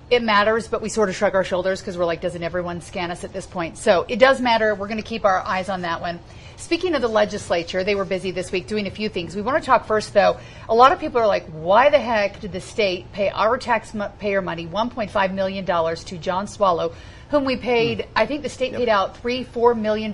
it 0.10 0.24
matters, 0.24 0.68
but 0.68 0.82
we 0.82 0.90
sort 0.90 1.10
of 1.10 1.16
shrug 1.16 1.36
our 1.36 1.44
shoulders 1.44 1.80
because 1.82 1.98
we're 1.98 2.06
like, 2.06 2.22
doesn't 2.22 2.42
everyone 2.42 2.82
scan 2.82 3.12
us 3.12 3.24
at 3.24 3.32
this 3.32 3.46
point? 3.46 3.78
So 3.78 4.06
it 4.08 4.18
does 4.18 4.42
matter. 4.42 4.74
We're 4.74 4.88
going 4.88 4.98
to 4.98 5.04
keep 5.04 5.24
our 5.24 5.40
eyes 5.40 5.70
on 5.70 5.82
that 5.82 6.02
one. 6.02 6.20
Speaking 6.58 6.94
of 6.96 7.02
the 7.02 7.08
legislature, 7.08 7.84
they 7.84 7.96
were 7.96 8.06
busy 8.06 8.32
this 8.32 8.52
week 8.52 8.68
doing 8.68 8.86
a 8.88 8.92
few 8.92 9.08
things. 9.08 9.36
We 9.36 9.42
want 9.42 9.64
to 9.64 9.66
talk 9.66 9.86
first, 9.86 10.14
though. 10.14 10.38
A 10.68 10.76
lot 10.76 10.92
of 10.92 11.00
people 11.00 11.22
are 11.22 11.28
like, 11.28 11.46
why 11.48 11.90
the 11.90 12.00
heck 12.00 12.42
did 12.42 12.52
the 12.52 12.60
state 12.60 13.12
pay 13.14 13.30
our 13.30 13.58
taxpayer 13.58 14.42
money, 14.42 14.68
$1.5 14.68 15.34
million, 15.34 15.66
to 15.66 16.18
John 16.18 16.48
Swallow, 16.48 16.94
whom 17.30 17.46
we 17.46 17.56
paid, 17.56 18.08
I 18.16 18.26
think 18.26 18.44
the 18.44 18.50
state 18.50 18.74
paid 18.74 18.90
out 18.90 19.18
three, 19.18 19.46
$4 19.46 19.80
million 19.80 20.14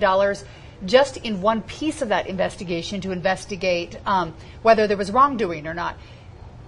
just 0.84 1.16
in 1.16 1.40
one 1.40 1.62
piece 1.62 2.02
of 2.02 2.10
that 2.10 2.26
investigation 2.26 3.00
to 3.00 3.10
investigate 3.10 3.98
um, 4.06 4.34
whether 4.62 4.86
there 4.86 4.96
was 4.96 5.10
wrongdoing 5.10 5.66
or 5.66 5.74
not. 5.74 5.96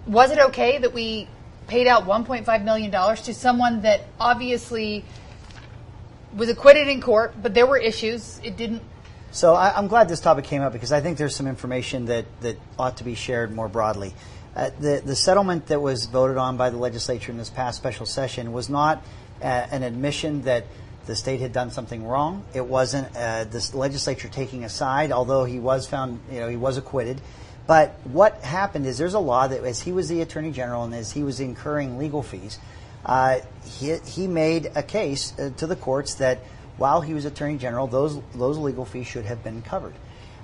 Was 0.07 0.31
it 0.31 0.39
okay 0.39 0.79
that 0.79 0.95
we 0.95 1.29
paid 1.69 1.87
out 1.87 2.05
$1.5 2.05 2.65
million 2.65 2.91
to 2.91 3.35
someone 3.35 3.83
that 3.83 4.01
obviously 4.19 5.05
was 6.35 6.49
acquitted 6.49 6.89
in 6.89 7.01
court, 7.01 7.35
but 7.41 7.55
there 7.55 7.67
were 7.67 7.79
issues? 7.79 8.41
It 8.43 8.57
didn't 8.57 8.83
So 9.31 9.55
I, 9.55 9.77
I'm 9.77 9.87
glad 9.87 10.09
this 10.09 10.21
topic 10.21 10.47
came 10.47 10.63
up 10.63 10.73
because 10.73 10.93
I 10.93 11.01
think 11.01 11.19
there's 11.19 11.37
some 11.37 11.47
information 11.47 12.07
that, 12.07 12.27
that 12.41 12.59
ought 12.79 12.97
to 12.97 13.05
be 13.05 13.15
shared 13.15 13.55
more 13.55 13.69
broadly. 13.69 14.15
Uh, 14.57 14.71
the, 14.81 15.03
the 15.05 15.15
settlement 15.15 15.67
that 15.67 15.81
was 15.81 16.07
voted 16.07 16.37
on 16.37 16.57
by 16.57 16.71
the 16.71 16.79
legislature 16.79 17.31
in 17.31 17.39
this 17.39 17.51
past 17.51 17.79
special 17.79 18.07
session 18.07 18.53
was 18.53 18.69
not 18.69 19.05
uh, 19.41 19.45
an 19.45 19.83
admission 19.83 20.43
that 20.43 20.65
the 21.07 21.15
state 21.15 21.41
had 21.41 21.53
done 21.53 21.71
something 21.71 22.05
wrong. 22.05 22.45
It 22.55 22.67
wasn't 22.67 23.15
uh, 23.17 23.45
the 23.45 23.71
legislature 23.75 24.29
taking 24.29 24.65
a 24.65 24.69
side, 24.69 25.13
although 25.13 25.45
he 25.45 25.59
was 25.59 25.87
found, 25.87 26.21
you 26.31 26.41
know, 26.41 26.49
he 26.49 26.57
was 26.57 26.77
acquitted. 26.77 27.21
But 27.69 27.95
what 28.05 28.41
happened 28.41 28.87
is 28.87 28.97
there's 28.97 29.13
a 29.13 29.19
law 29.19 29.47
that 29.47 29.63
as 29.63 29.83
he 29.83 29.93
was 29.93 30.09
the 30.09 30.23
attorney 30.23 30.53
general 30.53 30.85
and 30.85 30.95
as 30.95 31.13
he 31.13 31.23
was 31.23 31.39
incurring 31.39 31.99
legal 31.99 32.23
fees, 32.23 32.59
uh, 33.05 33.41
he, 33.63 33.95
he 34.07 34.27
made 34.27 34.73
a 34.75 34.83
case 34.83 35.39
uh, 35.39 35.51
to 35.59 35.67
the 35.67 35.77
courts 35.77 36.15
that 36.15 36.39
while 36.79 37.03
he 37.03 37.13
was 37.13 37.27
attorney 37.27 37.59
general, 37.59 37.87
those 37.87 38.19
those 38.35 38.57
legal 38.57 38.87
fees 38.87 39.07
should 39.07 39.27
have 39.27 39.45
been 39.45 39.61
covered. 39.61 39.93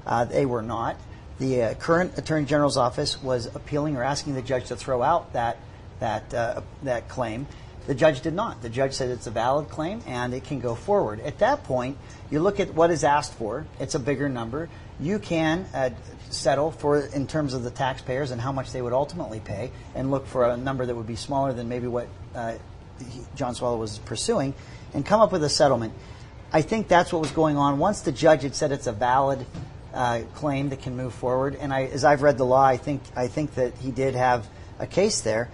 Uh, 0.07 0.27
they 0.27 0.45
were 0.45 0.61
not. 0.61 0.97
The 1.39 1.63
uh, 1.63 1.75
current 1.75 2.19
attorney 2.19 2.45
general's 2.45 2.77
office 2.77 3.23
was 3.23 3.47
appealing 3.47 3.97
or 3.97 4.05
asking 4.05 4.35
the 4.35 4.43
judge 4.43 4.67
to 4.67 4.77
throw 4.77 5.03
out 5.03 5.33
that 5.33 5.57
that 6.01 6.35
uh, 6.35 6.61
that 6.83 7.09
claim. 7.09 7.47
The 7.87 7.95
judge 7.95 8.23
did 8.23 8.35
not. 8.35 8.63
The 8.63 8.71
judge 8.71 8.95
said 8.95 9.11
it's 9.11 9.27
a 9.27 9.31
valid 9.31 9.69
claim 9.69 10.03
and 10.07 10.33
it 10.33 10.45
can 10.45 10.61
go 10.61 10.75
forward. 10.75 11.21
At 11.21 11.39
that 11.41 11.65
point, 11.65 11.99
you 12.31 12.41
look 12.41 12.59
at 12.59 12.75
what 12.75 12.91
is 12.91 13.05
asked 13.05 13.35
for. 13.35 13.67
It's 13.79 13.95
a 13.95 13.99
bigger 13.99 14.29
number. 14.29 14.71
You 14.99 15.19
can 15.19 15.67
uh, 15.75 15.91
settle 16.31 16.71
for 16.71 17.01
in 17.01 17.27
terms 17.27 17.53
of 17.53 17.63
the 17.63 17.71
taxpayers 17.71 18.31
and 18.31 18.41
how 18.41 18.53
much 18.53 18.73
they 18.73 18.81
would 18.81 18.93
ultimately 18.93 19.41
pay, 19.41 19.71
and 19.95 20.11
look 20.11 20.27
for 20.27 20.49
a 20.49 20.57
number 20.57 20.87
that 20.87 20.95
would 20.95 21.07
be 21.07 21.17
smaller 21.17 21.53
than 21.53 21.69
maybe 21.69 21.87
what 21.87 22.09
uh, 22.35 22.55
John 23.35 23.55
Swallow 23.55 23.77
was 23.77 23.99
pursuing, 23.99 24.55
and 24.95 25.05
come 25.05 25.21
up 25.21 25.33
with 25.33 25.43
a 25.45 25.49
settlement. 25.49 25.93
I 26.53 26.63
think 26.63 26.87
that's 26.87 27.13
what 27.13 27.21
was 27.21 27.33
going 27.33 27.57
on. 27.57 27.79
Once 27.79 28.03
the 28.03 28.13
judge 28.13 28.43
had 28.43 28.55
said 28.55 28.71
it's 28.71 28.87
a 28.87 28.93
valid 28.93 29.45
uh, 29.93 30.23
claim 30.35 30.69
that 30.69 30.83
can 30.83 30.97
move 30.97 31.13
forward, 31.13 31.57
and 31.57 31.73
I, 31.73 31.85
as 31.87 32.05
I've 32.05 32.23
read 32.23 32.39
the 32.39 32.47
law, 32.47 32.65
I 32.65 32.77
think 32.77 33.03
I 33.17 33.27
think 33.27 33.55
that 33.55 33.77
he 33.79 33.91
did 33.91 34.15
have 34.15 34.49
a 34.79 34.87
case 34.87 35.21
there. 35.21 35.51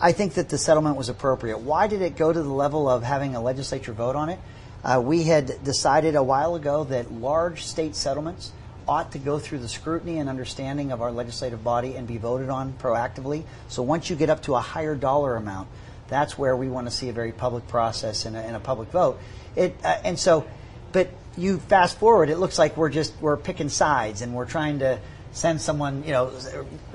I 0.00 0.12
think 0.12 0.34
that 0.34 0.48
the 0.48 0.58
settlement 0.58 0.96
was 0.96 1.08
appropriate. 1.08 1.58
Why 1.58 1.86
did 1.86 2.02
it 2.02 2.16
go 2.16 2.32
to 2.32 2.42
the 2.42 2.48
level 2.48 2.88
of 2.88 3.02
having 3.02 3.34
a 3.34 3.40
legislature 3.40 3.92
vote 3.92 4.16
on 4.16 4.28
it? 4.28 4.38
Uh, 4.82 5.00
we 5.02 5.22
had 5.22 5.62
decided 5.64 6.14
a 6.14 6.22
while 6.22 6.56
ago 6.56 6.84
that 6.84 7.12
large 7.12 7.64
state 7.64 7.96
settlements 7.96 8.52
ought 8.86 9.12
to 9.12 9.18
go 9.18 9.38
through 9.38 9.58
the 9.58 9.68
scrutiny 9.68 10.18
and 10.18 10.28
understanding 10.28 10.92
of 10.92 11.00
our 11.00 11.10
legislative 11.10 11.64
body 11.64 11.94
and 11.94 12.06
be 12.06 12.18
voted 12.18 12.50
on 12.50 12.74
proactively. 12.74 13.44
So 13.68 13.82
once 13.82 14.10
you 14.10 14.16
get 14.16 14.28
up 14.28 14.42
to 14.42 14.54
a 14.56 14.60
higher 14.60 14.94
dollar 14.94 15.36
amount, 15.36 15.68
that's 16.08 16.36
where 16.36 16.54
we 16.54 16.68
want 16.68 16.86
to 16.86 16.90
see 16.90 17.08
a 17.08 17.12
very 17.12 17.32
public 17.32 17.66
process 17.68 18.26
and 18.26 18.36
a, 18.36 18.40
and 18.40 18.56
a 18.56 18.60
public 18.60 18.90
vote. 18.90 19.18
It 19.56 19.74
uh, 19.82 19.96
and 20.04 20.18
so, 20.18 20.46
but 20.92 21.08
you 21.36 21.58
fast 21.58 21.98
forward, 21.98 22.28
it 22.28 22.36
looks 22.36 22.58
like 22.58 22.76
we're 22.76 22.90
just 22.90 23.14
we're 23.20 23.38
picking 23.38 23.70
sides 23.70 24.20
and 24.20 24.34
we're 24.34 24.44
trying 24.44 24.80
to 24.80 24.98
send 25.34 25.60
someone, 25.60 26.04
you 26.04 26.12
know, 26.12 26.32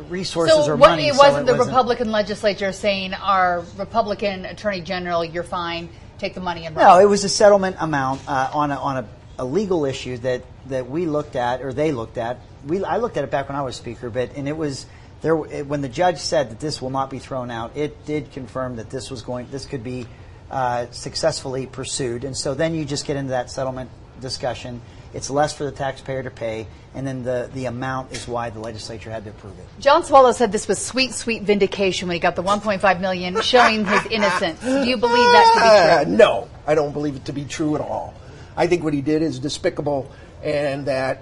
resources 0.08 0.66
so 0.66 0.72
or 0.72 0.76
what, 0.76 0.92
money. 0.92 1.08
it 1.10 1.14
so 1.14 1.20
wasn't 1.20 1.46
the 1.46 1.52
wasn't- 1.54 1.68
Republican 1.68 2.12
legislature 2.12 2.72
saying 2.72 3.14
our 3.14 3.64
Republican 3.78 4.46
Attorney 4.46 4.82
General, 4.82 5.24
you're 5.24 5.44
fine, 5.44 5.90
take 6.18 6.34
the 6.34 6.42
money 6.42 6.66
and 6.66 6.76
run. 6.76 6.86
No, 6.86 7.00
it 7.00 7.10
was 7.10 7.24
a 7.26 7.30
settlement 7.30 7.76
amount 7.80 8.22
uh, 8.28 8.50
on 8.54 8.72
a, 8.72 8.76
on 8.76 8.98
a, 8.98 9.10
a 9.40 9.46
legal 9.46 9.86
issue 9.86 10.18
that, 10.20 10.44
that 10.68 10.90
we 10.90 11.06
looked 11.06 11.36
at 11.36 11.62
or 11.62 11.74
they 11.74 11.92
looked 11.92 12.18
at. 12.18 12.40
We 12.66 12.84
I 12.84 12.98
looked 12.98 13.18
at 13.18 13.24
it 13.24 13.32
back 13.32 13.50
when 13.50 13.58
I 13.58 13.62
was 13.62 13.76
speaker, 13.76 14.10
but 14.10 14.36
and 14.36 14.48
it 14.48 14.56
was 14.58 14.86
there 15.22 15.46
it, 15.46 15.68
when 15.68 15.82
the 15.82 15.90
judge 15.90 16.18
said 16.18 16.52
that 16.52 16.60
this 16.60 16.82
will 16.82 16.90
not 16.90 17.10
be 17.10 17.20
thrown 17.20 17.52
out. 17.52 17.76
It 17.76 18.06
did 18.06 18.32
confirm 18.32 18.76
that 18.78 18.90
this 18.90 19.10
was 19.10 19.22
going 19.22 19.50
this 19.50 19.66
could 19.66 19.84
be 19.84 20.06
uh, 20.52 20.88
successfully 20.92 21.68
pursued, 21.68 22.26
and 22.26 22.36
so 22.36 22.54
then 22.54 22.76
you 22.76 22.84
just 22.84 23.06
get 23.06 23.16
into 23.16 23.32
that 23.32 23.50
settlement 23.50 23.90
discussion. 24.20 24.82
It's 25.14 25.30
less 25.30 25.54
for 25.54 25.64
the 25.64 25.72
taxpayer 25.72 26.22
to 26.24 26.30
pay, 26.30 26.68
and 26.94 27.06
then 27.08 27.24
the, 27.24 27.50
the 27.54 27.66
amount 27.66 28.12
is 28.12 28.28
why 28.28 28.50
the 28.52 28.60
legislature 28.60 29.10
had 29.10 29.24
to 29.24 29.32
approve 29.32 29.58
it. 29.58 29.66
John 29.80 30.04
Swallow 30.04 30.32
said 30.32 30.52
this 30.52 30.68
was 30.68 30.78
sweet, 30.84 31.14
sweet 31.14 31.44
vindication 31.44 32.08
when 32.08 32.14
he 32.16 32.20
got 32.20 32.36
the 32.36 32.44
1.5 32.44 33.02
million, 33.02 33.42
showing 33.42 33.86
his 33.86 34.06
innocence. 34.12 34.62
Do 34.62 34.88
you 34.88 34.98
believe 34.98 35.16
that 35.32 35.54
to 35.56 35.66
Uh, 35.66 36.00
be 36.00 36.06
true? 36.06 36.16
no, 36.18 36.48
I 36.68 36.76
don't 36.76 36.92
believe 36.94 37.16
it 37.16 37.26
to 37.26 37.34
be 37.34 37.46
true 37.46 37.74
at 37.76 37.82
all. 37.82 38.14
I 38.56 38.68
think 38.68 38.84
what 38.84 38.94
he 38.94 39.02
did 39.02 39.22
is 39.24 39.40
despicable, 39.40 40.12
and 40.44 40.86
that 40.86 41.22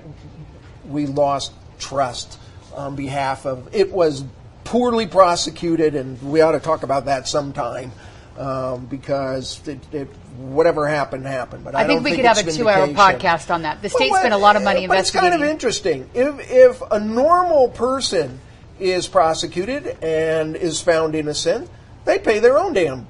we 0.87 1.05
lost 1.05 1.53
trust 1.79 2.39
on 2.75 2.95
behalf 2.95 3.45
of. 3.45 3.73
It 3.73 3.91
was 3.91 4.23
poorly 4.65 5.07
prosecuted, 5.07 5.95
and 5.95 6.21
we 6.21 6.41
ought 6.41 6.51
to 6.51 6.59
talk 6.59 6.83
about 6.83 7.05
that 7.05 7.27
sometime. 7.27 7.91
Um, 8.37 8.85
because 8.85 9.67
it, 9.67 9.79
it, 9.91 10.07
whatever 10.37 10.87
happened 10.87 11.25
happened, 11.25 11.63
but 11.63 11.73
I, 11.73 11.81
I 11.81 11.87
think 11.87 12.03
we 12.03 12.11
think 12.11 12.21
could 12.21 12.37
have 12.37 12.47
a 12.47 12.51
two-hour 12.51 12.89
podcast 12.89 13.51
on 13.51 13.63
that. 13.63 13.81
The 13.81 13.89
state 13.89 14.11
what- 14.11 14.19
spent 14.19 14.35
a 14.35 14.37
lot 14.37 14.55
of 14.55 14.61
money 14.61 14.85
but 14.85 14.99
it's 14.99 15.09
kind 15.09 15.33
of 15.33 15.41
interesting. 15.41 16.07
If 16.13 16.51
if 16.51 16.81
a 16.91 16.99
normal 16.99 17.69
person 17.69 18.39
is 18.79 19.07
prosecuted 19.07 19.97
and 20.03 20.55
is 20.55 20.79
found 20.79 21.15
innocent, 21.15 21.67
they 22.05 22.19
pay 22.19 22.37
their 22.37 22.59
own 22.59 22.73
damn 22.73 23.07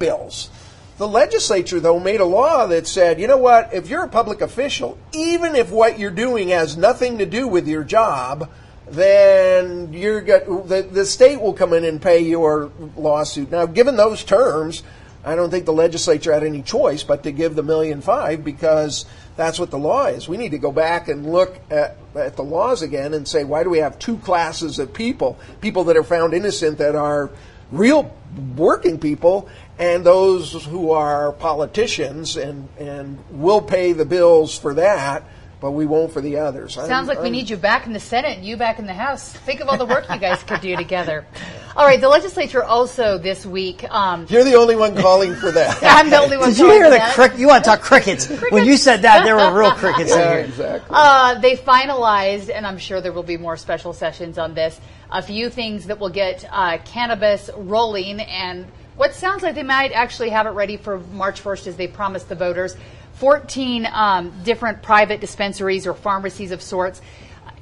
bills. 0.00 0.50
The 0.98 1.06
legislature, 1.06 1.78
though, 1.78 2.00
made 2.00 2.20
a 2.20 2.24
law 2.24 2.66
that 2.66 2.86
said, 2.86 3.20
you 3.20 3.28
know 3.28 3.36
what, 3.36 3.74
if 3.74 3.88
you're 3.88 4.04
a 4.04 4.08
public 4.08 4.40
official, 4.40 4.96
even 5.12 5.54
if 5.54 5.70
what 5.70 5.98
you're 5.98 6.10
doing 6.10 6.48
has 6.48 6.76
nothing 6.76 7.18
to 7.18 7.26
do 7.26 7.46
with 7.46 7.68
your 7.68 7.84
job, 7.84 8.50
then 8.88 9.92
you're 9.92 10.20
got, 10.20 10.46
the, 10.68 10.82
the 10.82 11.04
state 11.04 11.40
will 11.40 11.52
come 11.52 11.72
in 11.72 11.84
and 11.84 12.00
pay 12.00 12.20
your 12.20 12.70
lawsuit. 12.96 13.50
Now, 13.50 13.66
given 13.66 13.96
those 13.96 14.22
terms, 14.22 14.82
I 15.24 15.34
don't 15.34 15.50
think 15.50 15.64
the 15.66 15.72
legislature 15.72 16.32
had 16.32 16.44
any 16.44 16.62
choice 16.62 17.02
but 17.02 17.24
to 17.24 17.32
give 17.32 17.56
the 17.56 17.62
million 17.64 18.00
five 18.00 18.44
because 18.44 19.06
that's 19.36 19.58
what 19.58 19.72
the 19.72 19.78
law 19.78 20.06
is. 20.06 20.28
We 20.28 20.36
need 20.36 20.52
to 20.52 20.58
go 20.58 20.70
back 20.70 21.08
and 21.08 21.32
look 21.32 21.58
at, 21.68 21.96
at 22.14 22.36
the 22.36 22.44
laws 22.44 22.82
again 22.82 23.12
and 23.12 23.26
say, 23.26 23.42
why 23.42 23.64
do 23.64 23.70
we 23.70 23.78
have 23.78 23.98
two 23.98 24.18
classes 24.18 24.78
of 24.78 24.94
people? 24.94 25.36
People 25.60 25.84
that 25.84 25.96
are 25.96 26.04
found 26.04 26.32
innocent 26.32 26.78
that 26.78 26.94
are 26.94 27.30
real 27.72 28.16
working 28.56 29.00
people 29.00 29.48
and 29.78 30.06
those 30.06 30.64
who 30.66 30.92
are 30.92 31.32
politicians 31.32 32.36
and, 32.36 32.68
and 32.78 33.18
will 33.30 33.60
pay 33.60 33.92
the 33.92 34.04
bills 34.04 34.56
for 34.56 34.74
that, 34.74 35.24
but 35.60 35.70
we 35.72 35.86
won't 35.86 36.12
for 36.12 36.20
the 36.20 36.36
others. 36.36 36.74
Sounds 36.74 37.08
like 37.08 37.22
we 37.22 37.30
need 37.30 37.48
you 37.48 37.56
back 37.56 37.86
in 37.86 37.92
the 37.92 38.00
Senate 38.00 38.36
and 38.36 38.46
you 38.46 38.56
back 38.56 38.78
in 38.78 38.86
the 38.86 38.94
House. 38.94 39.32
Think 39.32 39.60
of 39.60 39.68
all 39.68 39.78
the 39.78 39.86
work 39.86 40.08
you 40.10 40.18
guys 40.18 40.42
could 40.42 40.60
do 40.60 40.76
together. 40.76 41.26
All 41.76 41.84
right, 41.84 42.00
the 42.00 42.08
legislature 42.08 42.64
also 42.64 43.18
this 43.18 43.44
week. 43.44 43.84
Um, 43.90 44.26
You're 44.30 44.44
the 44.44 44.54
only 44.54 44.76
one 44.76 44.96
calling 44.96 45.34
for 45.34 45.50
that. 45.50 45.78
I'm 45.82 46.08
the 46.08 46.18
only 46.18 46.38
one. 46.38 46.48
Did 46.48 46.58
you 46.58 46.70
hear 46.70 46.84
for 46.84 46.90
the 46.90 46.96
that. 46.96 47.14
cricket? 47.14 47.38
You 47.38 47.48
want 47.48 47.64
to 47.64 47.70
talk 47.70 47.80
crickets? 47.82 48.28
When 48.50 48.64
you 48.64 48.78
said 48.78 49.02
that, 49.02 49.24
there 49.24 49.36
were 49.36 49.58
real 49.58 49.72
crickets 49.72 50.10
in 50.10 50.18
yeah, 50.18 50.30
here. 50.30 50.44
exactly. 50.46 50.88
Uh, 50.90 51.38
they 51.40 51.54
finalized, 51.54 52.50
and 52.54 52.66
I'm 52.66 52.78
sure 52.78 53.02
there 53.02 53.12
will 53.12 53.22
be 53.22 53.36
more 53.36 53.58
special 53.58 53.92
sessions 53.92 54.38
on 54.38 54.54
this, 54.54 54.80
a 55.10 55.20
few 55.20 55.50
things 55.50 55.86
that 55.86 55.98
will 55.98 56.08
get 56.08 56.48
uh, 56.50 56.78
cannabis 56.78 57.50
rolling 57.54 58.20
and 58.20 58.64
what 58.96 59.12
sounds 59.12 59.42
like 59.42 59.54
they 59.54 59.62
might 59.62 59.92
actually 59.92 60.30
have 60.30 60.46
it 60.46 60.50
ready 60.50 60.78
for 60.78 60.98
March 60.98 61.42
1st 61.42 61.66
as 61.66 61.76
they 61.76 61.86
promised 61.86 62.30
the 62.30 62.34
voters. 62.34 62.74
14 63.16 63.86
um, 63.90 64.32
different 64.44 64.82
private 64.82 65.20
dispensaries 65.20 65.86
or 65.86 65.94
pharmacies 65.94 66.50
of 66.50 66.60
sorts. 66.60 67.00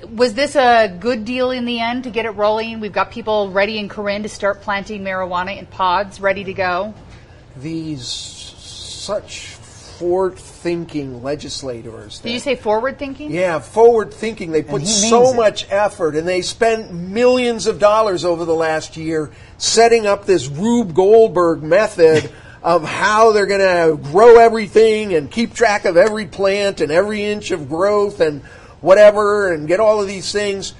Was 0.09 0.35
this 0.35 0.57
a 0.57 0.88
good 1.01 1.25
deal 1.25 1.51
in 1.51 1.64
the 1.64 1.81
end 1.81 2.05
to 2.05 2.11
get 2.11 2.27
it 2.27 2.31
rolling? 2.31 2.81
We've 2.81 2.93
got 2.93 3.11
people 3.11 3.51
ready 3.51 3.79
in 3.79 3.88
Corinne 3.88 4.25
to 4.25 4.29
start 4.29 4.61
planting 4.61 5.03
marijuana 5.03 5.57
in 5.57 5.67
pods, 5.67 6.21
ready 6.21 6.45
to 6.45 6.53
go. 6.53 6.95
These 7.57 8.07
such 8.07 9.55
forward-thinking 9.95 11.23
legislators. 11.23 12.19
Did 12.19 12.33
you 12.33 12.40
say 12.40 12.57
forward 12.57 12.99
thinking? 12.99 13.31
Yeah, 13.31 13.61
forward 13.61 14.12
thinking. 14.12 14.51
They 14.51 14.62
put 14.62 14.87
so 14.87 15.31
it. 15.31 15.37
much 15.37 15.71
effort 15.71 16.17
and 16.17 16.27
they 16.27 16.43
spent 16.43 16.93
millions 16.93 17.69
of 17.69 17.79
dollars 17.79 18.25
over 18.25 18.45
the 18.45 18.55
last 18.55 18.97
year 18.97 19.31
setting 19.57 20.05
up 20.05 20.27
this 20.27 20.49
Rube 20.49 20.95
Goldberg 20.95 21.62
method 21.62 22.33
of 22.64 22.83
how 22.83 23.33
they're 23.33 23.46
going 23.46 23.61
to 23.61 24.03
grow 24.11 24.38
everything 24.38 25.12
and 25.12 25.31
keep 25.31 25.53
track 25.53 25.85
of 25.85 25.98
every 25.98 26.24
plant 26.24 26.81
and 26.81 26.90
every 26.90 27.22
inch 27.22 27.50
of 27.50 27.68
growth 27.68 28.20
and 28.20 28.42
whatever 28.81 29.53
and 29.53 29.68
get 29.68 29.81
all 29.81 30.00
of 30.00 30.07
these 30.07 30.33
things. 30.33 30.72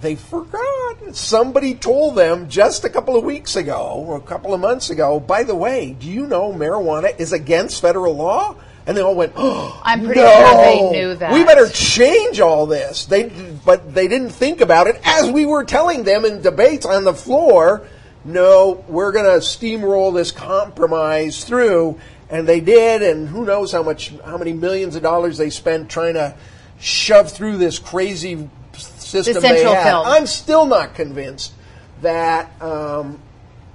They 0.00 0.14
forgot. 0.14 1.16
Somebody 1.16 1.74
told 1.74 2.14
them 2.14 2.48
just 2.48 2.84
a 2.84 2.88
couple 2.88 3.16
of 3.16 3.24
weeks 3.24 3.56
ago 3.56 4.04
or 4.06 4.16
a 4.16 4.20
couple 4.20 4.54
of 4.54 4.60
months 4.60 4.90
ago, 4.90 5.18
by 5.18 5.42
the 5.42 5.56
way, 5.56 5.96
do 5.98 6.06
you 6.06 6.24
know 6.26 6.52
marijuana 6.52 7.18
is 7.18 7.32
against 7.32 7.82
federal 7.82 8.14
law? 8.14 8.54
And 8.86 8.96
they 8.96 9.00
all 9.00 9.16
went, 9.16 9.32
oh, 9.34 9.80
I'm 9.84 10.04
pretty 10.04 10.20
no, 10.20 10.30
sure 10.30 10.64
they 10.64 11.00
knew 11.00 11.14
that. 11.16 11.32
We 11.32 11.42
better 11.42 11.68
change 11.68 12.38
all 12.38 12.66
this. 12.66 13.06
They, 13.06 13.24
but 13.64 13.92
they 13.92 14.06
didn't 14.06 14.30
think 14.30 14.60
about 14.60 14.86
it 14.86 15.00
as 15.04 15.28
we 15.32 15.46
were 15.46 15.64
telling 15.64 16.04
them 16.04 16.24
in 16.24 16.42
debates 16.42 16.86
on 16.86 17.02
the 17.02 17.14
floor. 17.14 17.88
No, 18.26 18.84
we're 18.88 19.12
going 19.12 19.24
to 19.24 19.46
steamroll 19.46 20.12
this 20.12 20.32
compromise 20.32 21.44
through, 21.44 21.98
and 22.28 22.46
they 22.46 22.60
did. 22.60 23.02
And 23.02 23.28
who 23.28 23.44
knows 23.44 23.70
how 23.72 23.82
much, 23.82 24.12
how 24.24 24.36
many 24.36 24.52
millions 24.52 24.96
of 24.96 25.02
dollars 25.02 25.38
they 25.38 25.50
spent 25.50 25.88
trying 25.88 26.14
to 26.14 26.34
shove 26.80 27.30
through 27.32 27.58
this 27.58 27.78
crazy 27.78 28.48
system 28.74 29.34
The 29.34 29.40
they 29.40 29.62
had. 29.62 29.84
film. 29.84 30.06
I'm 30.06 30.26
still 30.26 30.66
not 30.66 30.94
convinced 30.94 31.52
that 32.02 32.60
um, 32.60 33.20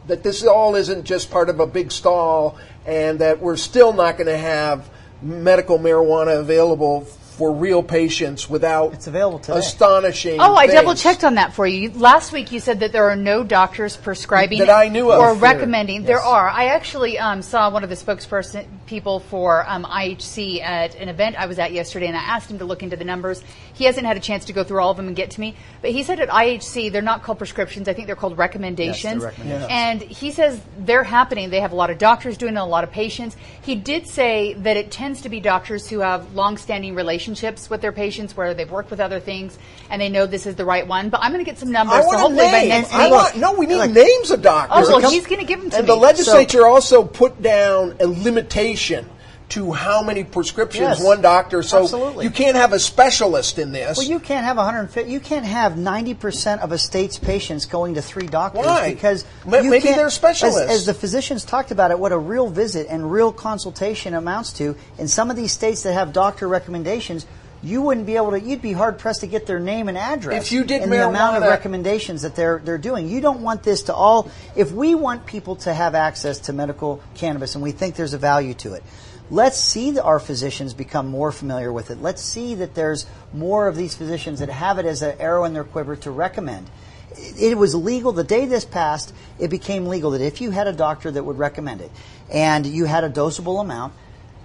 that 0.07 0.21
this 0.23 0.45
all 0.45 0.75
isn't 0.75 1.05
just 1.05 1.31
part 1.31 1.49
of 1.49 1.59
a 1.59 1.65
big 1.65 1.91
stall, 1.91 2.57
and 2.85 3.19
that 3.19 3.39
we're 3.39 3.55
still 3.55 3.93
not 3.93 4.17
going 4.17 4.27
to 4.27 4.37
have 4.37 4.89
medical 5.21 5.79
marijuana 5.79 6.39
available 6.39 7.07
for 7.41 7.51
real 7.51 7.81
patients 7.81 8.47
without 8.47 8.93
It's 8.93 9.07
available 9.07 9.39
today. 9.39 9.57
astonishing. 9.57 10.39
Oh, 10.39 10.53
I 10.55 10.67
things. 10.67 10.73
double 10.79 10.93
checked 10.93 11.23
on 11.23 11.33
that 11.35 11.53
for 11.55 11.65
you. 11.65 11.89
Last 11.89 12.31
week 12.31 12.51
you 12.51 12.59
said 12.59 12.81
that 12.81 12.91
there 12.91 13.09
are 13.09 13.15
no 13.15 13.43
doctors 13.43 13.97
prescribing 13.97 14.59
That 14.59 14.69
I 14.69 14.89
knew 14.89 15.11
of. 15.11 15.19
or 15.19 15.33
There. 15.33 15.41
recommending. 15.41 16.03
There 16.03 16.19
are. 16.19 16.47
I 16.47 16.65
actually 16.65 17.17
um, 17.17 17.41
saw 17.41 17.71
one 17.71 17.83
of 17.83 17.89
the 17.89 17.95
spokesperson 17.95 18.67
people 18.85 19.21
for 19.21 19.67
um, 19.67 19.85
IHC 19.85 20.61
at 20.61 20.93
an 20.93 21.09
event 21.09 21.35
I 21.35 21.47
was 21.47 21.57
at 21.57 21.71
yesterday, 21.71 22.05
and 22.05 22.15
I 22.15 22.19
asked 22.21 22.51
him 22.51 22.59
to 22.59 22.65
look 22.65 22.83
into 22.83 22.95
the 22.95 23.05
numbers. 23.05 23.41
He 23.73 23.85
hasn't 23.85 24.05
had 24.05 24.17
a 24.17 24.19
chance 24.19 24.45
to 24.45 24.53
go 24.53 24.63
through 24.63 24.79
all 24.81 24.91
of 24.91 24.97
them 24.97 25.07
and 25.07 25.15
get 25.15 25.31
to 25.31 25.41
me, 25.41 25.55
but 25.81 25.89
he 25.89 26.03
said 26.03 26.19
at 26.19 26.29
IHC 26.29 26.91
they're 26.91 27.01
not 27.01 27.23
called 27.23 27.39
prescriptions. 27.39 27.87
I 27.87 27.93
think 27.93 28.05
they're 28.05 28.15
called 28.15 28.37
recommendations. 28.37 29.23
recommendations. 29.23 29.67
And 29.71 29.99
he 30.03 30.29
says 30.29 30.61
they're 30.77 31.03
happening. 31.05 31.49
They 31.49 31.61
have 31.61 31.71
a 31.71 31.75
lot 31.75 31.89
of 31.89 31.97
doctors 31.97 32.37
doing 32.37 32.55
it, 32.55 32.59
a 32.59 32.63
lot 32.65 32.83
of 32.83 32.91
patients. 32.91 33.35
He 33.63 33.73
did 33.73 34.05
say 34.05 34.53
that 34.53 34.77
it 34.77 34.91
tends 34.91 35.21
to 35.21 35.29
be 35.29 35.39
doctors 35.39 35.89
who 35.89 35.99
have 36.01 36.35
long-standing 36.35 36.93
relationships 36.93 37.30
with 37.69 37.81
their 37.81 37.91
patients, 37.91 38.35
where 38.35 38.53
they've 38.53 38.69
worked 38.69 38.91
with 38.91 38.99
other 38.99 39.19
things 39.19 39.57
and 39.89 40.01
they 40.01 40.09
know 40.09 40.25
this 40.25 40.45
is 40.45 40.55
the 40.55 40.65
right 40.65 40.85
one. 40.87 41.09
But 41.09 41.21
I'm 41.23 41.31
going 41.31 41.43
to 41.43 41.49
get 41.49 41.57
some 41.59 41.71
numbers. 41.71 41.95
I 41.97 42.01
so 42.01 42.07
want 42.07 42.19
hopefully 42.19 42.47
a 42.47 42.51
by 42.51 42.65
next 42.65 42.93
I 42.93 43.03
week. 43.05 43.11
want, 43.13 43.37
no, 43.37 43.53
we 43.53 43.65
need 43.65 43.77
Like- 43.77 43.91
names 43.91 44.31
of 44.31 44.41
doctors. 44.41 44.87
Oh, 44.87 44.91
well, 44.91 45.01
Come- 45.01 45.11
he's 45.11 45.25
going 45.27 45.39
to 45.41 45.45
give 45.45 45.61
them 45.61 45.69
to 45.71 45.77
and 45.77 45.87
me. 45.87 45.91
And 45.93 45.99
the 46.01 46.01
legislature 46.01 46.65
also 46.67 47.03
put 47.03 47.41
down 47.41 47.95
a 47.99 48.07
limitation 48.07 49.09
to 49.51 49.71
how 49.73 50.01
many 50.01 50.23
prescriptions 50.23 50.81
Yes. 50.81 51.03
one 51.03 51.21
doctor. 51.21 51.61
So 51.61 51.83
Absolutely. 51.83 52.25
you 52.25 52.31
can't 52.31 52.55
have 52.55 52.73
a 52.73 52.79
specialist 52.79 53.59
in 53.59 53.71
this. 53.71 53.97
Well, 53.97 54.07
you 54.07 54.19
can't 54.19 54.45
have 54.45 54.57
150. 54.57 55.11
You 55.11 55.19
can't 55.19 55.45
have 55.45 55.77
90 55.77 56.13
percent 56.15 56.61
of 56.61 56.71
a 56.71 56.77
state's 56.77 57.19
patients 57.19 57.65
going 57.65 57.95
to 57.95 58.01
three 58.01 58.27
doctors 58.27 58.65
Why? 58.65 58.93
because 58.93 59.25
you 59.45 59.51
maybe 59.69 59.79
they're 59.79 60.09
specialists. 60.09 60.61
As, 60.61 60.69
as 60.69 60.85
the 60.85 60.93
physicians 60.93 61.43
talked 61.45 61.71
about 61.71 61.91
it, 61.91 61.99
what 61.99 62.11
a 62.11 62.17
real 62.17 62.47
visit 62.49 62.87
and 62.89 63.11
real 63.11 63.31
consultation 63.33 64.13
amounts 64.13 64.53
to. 64.53 64.75
In 64.97 65.07
some 65.07 65.29
of 65.29 65.35
these 65.35 65.51
states 65.51 65.83
that 65.83 65.93
have 65.93 66.13
doctor 66.13 66.47
recommendations, 66.47 67.25
you 67.63 67.81
wouldn't 67.81 68.05
be 68.05 68.15
able 68.15 68.31
to. 68.31 68.39
You'd 68.39 68.61
be 68.61 68.73
hard 68.73 68.97
pressed 68.97 69.21
to 69.21 69.27
get 69.27 69.45
their 69.45 69.59
name 69.59 69.87
and 69.87 69.97
address. 69.97 70.45
If 70.45 70.51
you 70.51 70.63
did 70.63 70.81
in 70.81 70.89
the 70.89 71.07
amount 71.07 71.37
of 71.37 71.43
recommendations 71.43 72.23
that 72.23 72.35
they're 72.35 72.59
they're 72.59 72.77
doing. 72.77 73.07
You 73.07 73.21
don't 73.21 73.41
want 73.41 73.63
this 73.63 73.83
to 73.83 73.93
all. 73.93 74.31
If 74.55 74.71
we 74.71 74.95
want 74.95 75.25
people 75.25 75.55
to 75.57 75.73
have 75.73 75.95
access 75.95 76.39
to 76.39 76.53
medical 76.53 77.01
cannabis, 77.15 77.55
and 77.55 77.63
we 77.63 77.71
think 77.71 77.95
there's 77.95 78.13
a 78.13 78.17
value 78.17 78.53
to 78.55 78.73
it. 78.73 78.83
Let's 79.29 79.57
see 79.57 79.97
our 79.97 80.19
physicians 80.19 80.73
become 80.73 81.07
more 81.07 81.31
familiar 81.31 81.71
with 81.71 81.89
it. 81.89 82.01
Let's 82.01 82.21
see 82.21 82.55
that 82.55 82.75
there's 82.75 83.05
more 83.33 83.69
of 83.69 83.77
these 83.77 83.95
physicians 83.95 84.39
that 84.39 84.49
have 84.49 84.77
it 84.77 84.85
as 84.85 85.01
an 85.01 85.17
arrow 85.21 85.45
in 85.45 85.53
their 85.53 85.63
quiver 85.63 85.95
to 85.97 86.11
recommend. 86.11 86.69
It 87.15 87.51
it 87.51 87.57
was 87.57 87.75
legal 87.75 88.11
the 88.11 88.23
day 88.23 88.45
this 88.45 88.65
passed. 88.65 89.13
It 89.39 89.49
became 89.49 89.85
legal 89.85 90.11
that 90.11 90.21
if 90.21 90.41
you 90.41 90.51
had 90.51 90.67
a 90.67 90.73
doctor 90.73 91.11
that 91.11 91.23
would 91.23 91.37
recommend 91.37 91.81
it, 91.81 91.91
and 92.33 92.65
you 92.65 92.85
had 92.85 93.03
a 93.03 93.09
dosable 93.09 93.61
amount, 93.61 93.93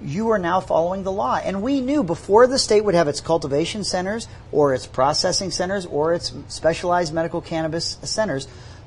you 0.03 0.31
are 0.31 0.39
now 0.39 0.61
following 0.61 1.03
the 1.03 1.13
law. 1.13 1.37
And 1.37 1.63
we 1.63 1.81
knew 1.81 2.03
before 2.03 2.47
the 2.47 2.59
state 2.59 2.85
would 2.85 2.95
have 2.95 3.09
its 3.09 3.21
cultivation 3.21 3.85
centers 3.85 4.29
or 4.53 4.75
its 4.75 4.87
processing 4.87 5.51
centers 5.51 5.87
or 5.87 6.15
its 6.15 6.33
specialized 6.49 7.15
medical 7.15 7.41
cannabis 7.41 7.99
centers 8.03 8.47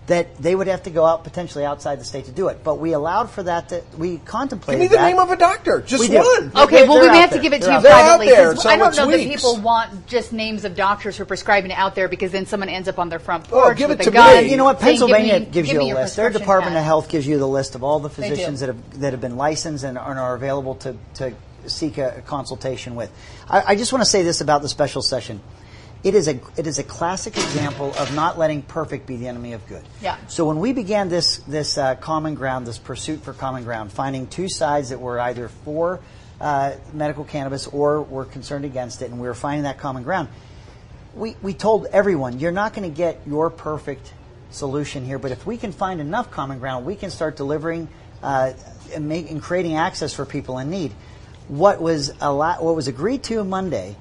that 0.10 0.36
they 0.38 0.54
would 0.54 0.68
have 0.68 0.84
to 0.84 0.90
go 0.90 1.06
out 1.06 1.24
potentially 1.24 1.64
outside 1.66 2.00
the 2.00 2.04
state 2.04 2.26
to 2.26 2.32
do 2.32 2.48
it. 2.50 2.64
But 2.64 2.76
we 2.80 2.94
allowed 2.94 3.30
for 3.30 3.42
that. 3.44 3.70
To, 3.70 3.82
we 3.98 4.18
contemplated. 4.18 4.82
Give 4.82 4.92
me 4.92 4.96
the 4.96 5.02
that. 5.02 5.08
name 5.08 5.20
of 5.20 5.30
a 5.32 5.36
doctor. 5.38 5.82
Just 5.82 6.02
We 6.02 6.08
do. 6.10 6.18
one. 6.18 6.50
They're- 6.50 6.64
Okay, 6.64 6.88
well, 6.88 6.96
we 7.00 7.06
they're 7.06 7.12
may 7.12 7.18
out 7.20 7.30
have 7.30 7.34
to 7.34 7.40
give 7.40 7.54
it 7.54 7.60
to 7.62 7.66
They're 7.68 7.72
you 7.72 7.78
out 7.78 7.84
there. 7.84 7.92
privately. 7.94 8.26
They're 8.28 8.36
out 8.36 8.38
there, 8.42 8.54
'cause 8.56 8.64
so 8.64 8.70
I 8.70 8.76
don't 8.78 8.88
it's 8.90 8.98
know 8.98 9.10
that 9.12 9.20
people 9.20 9.58
want 9.58 10.08
just 10.08 10.34
names 10.34 10.66
of 10.66 10.76
doctors 10.76 11.16
who 11.18 11.24
are 11.24 11.26
prescribing 11.26 11.72
it 11.72 11.78
out 11.78 11.96
there 11.96 12.08
because 12.08 12.32
then 12.32 12.46
someone 12.46 12.70
ends 12.70 12.88
up 12.90 13.00
on 13.00 13.10
their 13.10 13.20
front 13.20 13.46
Oh, 13.52 13.62
porch 13.62 13.78
give 13.78 13.90
with 13.90 14.00
it 14.02 14.08
a 14.08 14.10
to 14.10 14.12
gun. 14.12 14.44
me. 14.44 14.52
You 14.52 14.58
know 14.58 14.64
what? 14.66 14.82
saying, 14.82 14.98
"Give 14.98 15.08
Pennsylvania 15.08 15.40
me- 15.42 15.46
gives 15.52 15.70
give 15.72 15.82
you 15.82 15.94
a 15.94 15.96
list. 15.96 16.16
Their 16.16 16.30
Department 16.30 16.74
pad." 16.74 16.80
of 16.80 16.86
Health 16.86 17.08
gives 17.10 17.26
you 17.26 17.38
the 17.38 17.48
list 17.48 17.76
of 17.76 17.84
all 17.84 18.00
the 18.00 18.10
physicians 18.10 18.60
that 18.62 18.68
have 18.68 19.00
that 19.02 19.14
have 19.14 19.22
been 19.22 19.38
licensed 19.38 19.84
and 19.84 19.98
are, 19.98 20.10
and 20.12 20.20
are 20.20 20.34
available 20.36 20.76
to, 20.76 20.96
to 21.16 21.34
seek 21.68 21.98
a, 22.00 22.16
a 22.18 22.22
consultation 22.22 22.96
with. 22.96 23.12
I, 23.50 23.64
I 23.68 23.76
just 23.76 23.94
want 23.94 24.04
to 24.04 24.10
say 24.10 24.24
this 24.24 24.42
about 24.42 24.62
the 24.64 24.70
special 24.70 25.02
session. 25.04 25.40
It 26.04 26.16
is 26.16 26.28
a 26.28 26.40
it 26.56 26.66
is 26.66 26.80
a 26.80 26.84
classic 26.84 27.36
example 27.36 27.94
of 27.96 28.16
not 28.16 28.38
letting 28.38 28.62
perfect 28.62 29.06
be 29.06 29.18
the 29.18 29.28
enemy 29.28 29.54
of 29.54 29.68
good. 29.68 29.84
Yeah. 30.02 30.18
So 30.28 30.46
when 30.46 30.60
we 30.60 30.72
began 30.72 31.10
this 31.10 31.38
this 31.40 31.78
uh, 31.78 31.96
common 31.96 32.36
ground, 32.36 32.66
this 32.66 32.78
pursuit 32.78 33.22
for 33.22 33.34
common 33.34 33.64
ground, 33.64 33.92
finding 33.92 34.28
two 34.28 34.48
sides 34.48 34.90
that 34.90 35.00
were 35.00 35.20
either 35.20 35.50
for 35.50 36.00
uh, 36.40 36.76
medical 36.94 37.26
cannabis 37.26 37.68
or 37.68 38.02
were 38.02 38.26
concerned 38.26 38.64
against 38.64 39.02
it, 39.02 39.12
and 39.12 39.20
we 39.20 39.28
were 39.28 39.34
finding 39.34 39.64
that 39.64 39.78
common 39.78 40.04
ground 40.04 40.30
we, 41.14 41.36
we 41.42 41.54
told 41.54 41.86
everyone 41.88 42.40
you're 42.40 42.52
not 42.52 42.74
going 42.74 42.90
to 42.90 42.96
get 42.96 43.22
your 43.26 43.50
perfect 43.50 44.14
solution 44.52 45.06
here, 45.06 45.20
but 45.20 45.32
if 45.32 45.46
we 45.46 45.58
can 45.58 45.72
find 45.72 46.02
enough 46.02 46.32
common 46.32 46.60
ground, 46.60 46.86
we 46.86 46.96
can 46.96 47.12
start 47.12 47.36
delivering 47.36 47.88
uh, 48.24 48.54
and, 48.94 49.08
make, 49.08 49.30
and 49.30 49.42
creating 49.42 49.76
access 49.76 50.14
for 50.14 50.26
people 50.26 50.58
in 50.60 50.70
need. 50.70 50.92
What 51.48 51.82
was 51.82 52.12
a 52.22 52.32
lot, 52.32 52.64
what 52.64 52.76
was 52.76 52.88
agreed 52.88 53.24
to 53.24 53.44
Monday, 53.44 53.96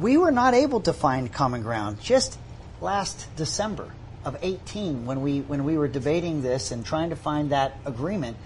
we 0.00 0.16
were 0.16 0.30
not 0.30 0.54
able 0.54 0.80
to 0.80 0.92
find 0.92 1.32
common 1.32 1.62
ground 1.62 2.00
just 2.00 2.38
last 2.80 3.26
December 3.36 3.92
of 4.24 4.36
18 4.42 5.06
when 5.06 5.22
we 5.22 5.40
when 5.40 5.64
we 5.64 5.76
were 5.76 5.88
debating 5.88 6.42
this 6.42 6.70
and 6.70 6.84
trying 6.84 7.10
to 7.10 7.16
find 7.16 7.50
that 7.50 7.76
agreement. 7.84 8.36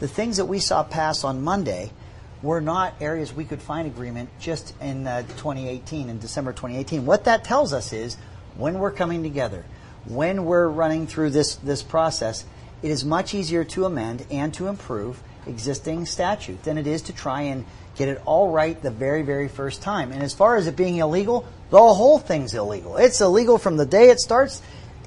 The 0.00 0.08
things 0.08 0.38
that 0.38 0.46
we 0.46 0.58
saw 0.58 0.82
pass 0.82 1.24
on 1.24 1.42
Monday 1.42 1.92
were 2.42 2.60
not 2.60 2.94
areas 3.00 3.32
we 3.32 3.44
could 3.44 3.62
find 3.62 3.86
agreement 3.86 4.30
just 4.38 4.74
in 4.80 5.06
uh, 5.06 5.22
2018, 5.22 6.10
in 6.10 6.18
December 6.18 6.52
2018. 6.52 7.06
What 7.06 7.24
that 7.24 7.44
tells 7.44 7.72
us 7.72 7.92
is 7.92 8.16
when 8.56 8.78
we're 8.78 8.90
coming 8.90 9.22
together, 9.22 9.64
when 10.04 10.44
we're 10.44 10.68
running 10.68 11.06
through 11.06 11.30
this, 11.30 11.56
this 11.56 11.82
process, 11.82 12.44
it 12.82 12.90
is 12.90 13.04
much 13.04 13.32
easier 13.32 13.64
to 13.64 13.86
amend 13.86 14.26
and 14.30 14.52
to 14.54 14.68
improve 14.68 15.22
existing 15.46 16.04
statute 16.04 16.62
than 16.64 16.76
it 16.76 16.86
is 16.86 17.02
to 17.02 17.12
try 17.12 17.42
and 17.42 17.64
get 17.96 18.08
it 18.08 18.20
all 18.24 18.50
right 18.50 18.80
the 18.82 18.90
very, 18.90 19.22
very 19.22 19.48
first 19.48 19.82
time. 19.82 20.12
And 20.12 20.22
as 20.22 20.34
far 20.34 20.56
as 20.56 20.66
it 20.66 20.76
being 20.76 20.96
illegal, 20.96 21.46
the 21.70 21.78
whole 21.78 22.18
thing's 22.18 22.54
illegal. 22.54 22.96
It's 22.96 23.20
illegal 23.20 23.58
from 23.58 23.76
the 23.76 23.86
day 23.86 24.10
it 24.10 24.20
starts. 24.20 24.62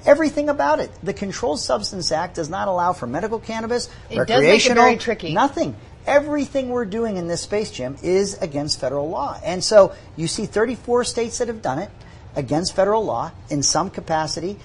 Everything 0.06 0.48
about 0.48 0.80
it. 0.80 0.90
The 1.02 1.12
Controlled 1.12 1.60
Substance 1.60 2.10
Act 2.10 2.36
does 2.36 2.48
not 2.48 2.68
allow 2.68 2.92
for 2.92 3.06
medical 3.06 3.38
cannabis, 3.38 3.88
It 4.08 4.16
does 4.16 4.18
make 4.18 4.28
it 4.28 4.34
recreational, 4.34 4.82
very 4.84 4.96
tricky. 4.96 5.32
nothing. 5.34 5.76
Everything 6.06 6.70
we're 6.70 6.86
doing 6.86 7.18
in 7.18 7.28
this 7.28 7.42
space, 7.42 7.70
Jim, 7.70 7.96
is 8.02 8.34
against 8.38 8.80
federal 8.80 9.10
law. 9.10 9.38
And 9.44 9.62
so 9.62 9.92
you 10.16 10.26
see 10.26 10.46
34 10.46 11.04
states 11.04 11.38
that 11.38 11.48
have 11.48 11.60
done 11.60 11.78
it 11.78 11.90
against 12.34 12.74
federal 12.74 13.04
law 13.04 13.32
in 13.50 13.62
some 13.62 13.90
capacity. 13.90 14.58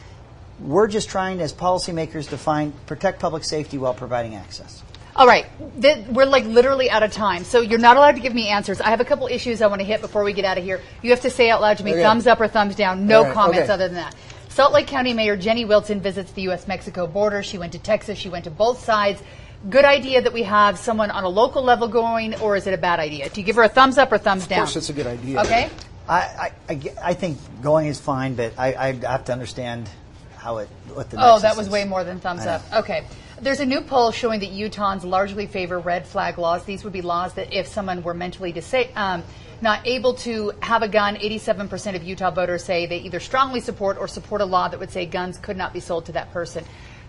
We're 0.61 0.87
just 0.87 1.09
trying, 1.09 1.41
as 1.41 1.53
policymakers, 1.53 2.29
to 2.29 2.37
find 2.37 2.73
protect 2.85 3.19
public 3.19 3.43
safety 3.43 3.77
while 3.77 3.93
providing 3.93 4.35
access. 4.35 4.81
All 5.15 5.25
right, 5.27 5.45
Th- 5.81 6.05
we're 6.07 6.25
like 6.25 6.43
literally 6.45 6.89
out 6.89 7.01
of 7.03 7.13
time, 7.13 7.45
so 7.45 7.61
you're 7.61 7.79
not 7.79 7.95
allowed 7.95 8.15
to 8.15 8.21
give 8.21 8.33
me 8.33 8.49
answers. 8.49 8.81
I 8.81 8.89
have 8.89 8.99
a 8.99 9.05
couple 9.05 9.27
issues 9.27 9.61
I 9.61 9.67
want 9.67 9.79
to 9.79 9.85
hit 9.85 10.01
before 10.01 10.23
we 10.25 10.33
get 10.33 10.43
out 10.43 10.57
of 10.57 10.63
here. 10.65 10.81
You 11.01 11.11
have 11.11 11.21
to 11.21 11.29
say 11.29 11.49
out 11.49 11.61
loud 11.61 11.77
to 11.77 11.85
me, 11.85 11.91
Okay. 11.93 12.01
thumbs 12.03 12.27
up 12.27 12.41
or 12.41 12.49
thumbs 12.49 12.75
down. 12.75 13.07
No 13.07 13.19
All 13.19 13.23
right, 13.25 13.33
comments 13.33 13.63
okay. 13.63 13.71
other 13.73 13.87
than 13.87 13.95
that. 13.95 14.13
Salt 14.49 14.73
Lake 14.73 14.87
County 14.87 15.13
Mayor 15.13 15.37
Jenny 15.37 15.63
Wilson 15.63 16.01
visits 16.01 16.31
the 16.33 16.41
U.S.-Mexico 16.43 17.11
border. 17.11 17.43
She 17.43 17.57
went 17.57 17.71
to 17.73 17.79
Texas. 17.79 18.17
She 18.17 18.27
went 18.29 18.43
to 18.43 18.51
both 18.51 18.83
sides. 18.83 19.21
Good 19.69 19.85
idea 19.85 20.21
that 20.21 20.33
we 20.33 20.43
have 20.43 20.77
someone 20.77 21.11
on 21.11 21.23
a 21.23 21.29
local 21.29 21.63
level 21.63 21.87
going, 21.87 22.35
or 22.41 22.55
is 22.57 22.67
it 22.67 22.73
a 22.73 22.77
bad 22.77 22.99
idea? 22.99 23.29
Do 23.29 23.39
you 23.39 23.45
give 23.45 23.55
her 23.55 23.63
a 23.63 23.69
thumbs 23.69 23.97
up 23.97 24.11
or 24.11 24.17
thumbs 24.17 24.47
down? 24.47 24.59
Of 24.59 24.65
course, 24.65 24.75
it's 24.75 24.89
a 24.89 24.93
good 24.93 25.07
idea. 25.07 25.39
Okay. 25.41 25.69
I, 26.09 26.51
I, 26.69 26.81
I 27.01 27.13
think 27.13 27.37
going 27.61 27.87
is 27.87 27.99
fine, 27.99 28.35
but 28.35 28.53
I, 28.59 28.75
I 28.75 28.91
have 28.93 29.25
to 29.25 29.31
understand 29.33 29.89
how 30.37 30.57
it 30.59 30.69
what 30.93 31.09
the 31.09 31.17
Oh, 31.19 31.39
that 31.39 31.55
was 31.57 31.67
is. 31.67 31.71
way 31.71 31.85
more 31.85 32.03
than 32.03 32.19
thumbs 32.19 32.45
up. 32.45 32.61
Okay. 32.73 33.05
There's 33.41 33.59
a 33.59 33.65
new 33.65 33.81
poll 33.81 34.11
showing 34.11 34.39
that 34.39 34.51
Utahns 34.51 35.03
largely 35.03 35.45
favor 35.45 35.77
red 35.77 36.07
flag 36.07 36.37
laws. 36.37 36.63
These 36.63 36.85
would 36.85 36.93
be 36.93 37.01
laws 37.01 37.33
that 37.33 37.51
if 37.51 37.67
someone 37.67 38.01
were 38.01 38.13
mentally 38.13 38.55
um, 38.95 39.23
not 39.61 39.85
able 39.85 40.13
to 40.13 40.53
have 40.61 40.83
a 40.83 40.87
gun, 40.87 41.17
87% 41.17 41.97
of 41.97 42.03
Utah 42.03 42.31
voters 42.31 42.63
say 42.63 42.85
they 42.85 42.99
either 42.99 43.19
strongly 43.19 43.59
support 43.59 43.97
or 43.97 44.07
support 44.07 44.39
a 44.39 44.45
law 44.45 44.69
that 44.69 44.79
would 44.79 44.89
say 44.89 45.05
guns 45.05 45.37
could 45.37 45.57
not 45.57 45.73
be 45.73 45.81
sold 45.81 46.05
to 46.05 46.13
that 46.13 46.31
person. 46.31 46.63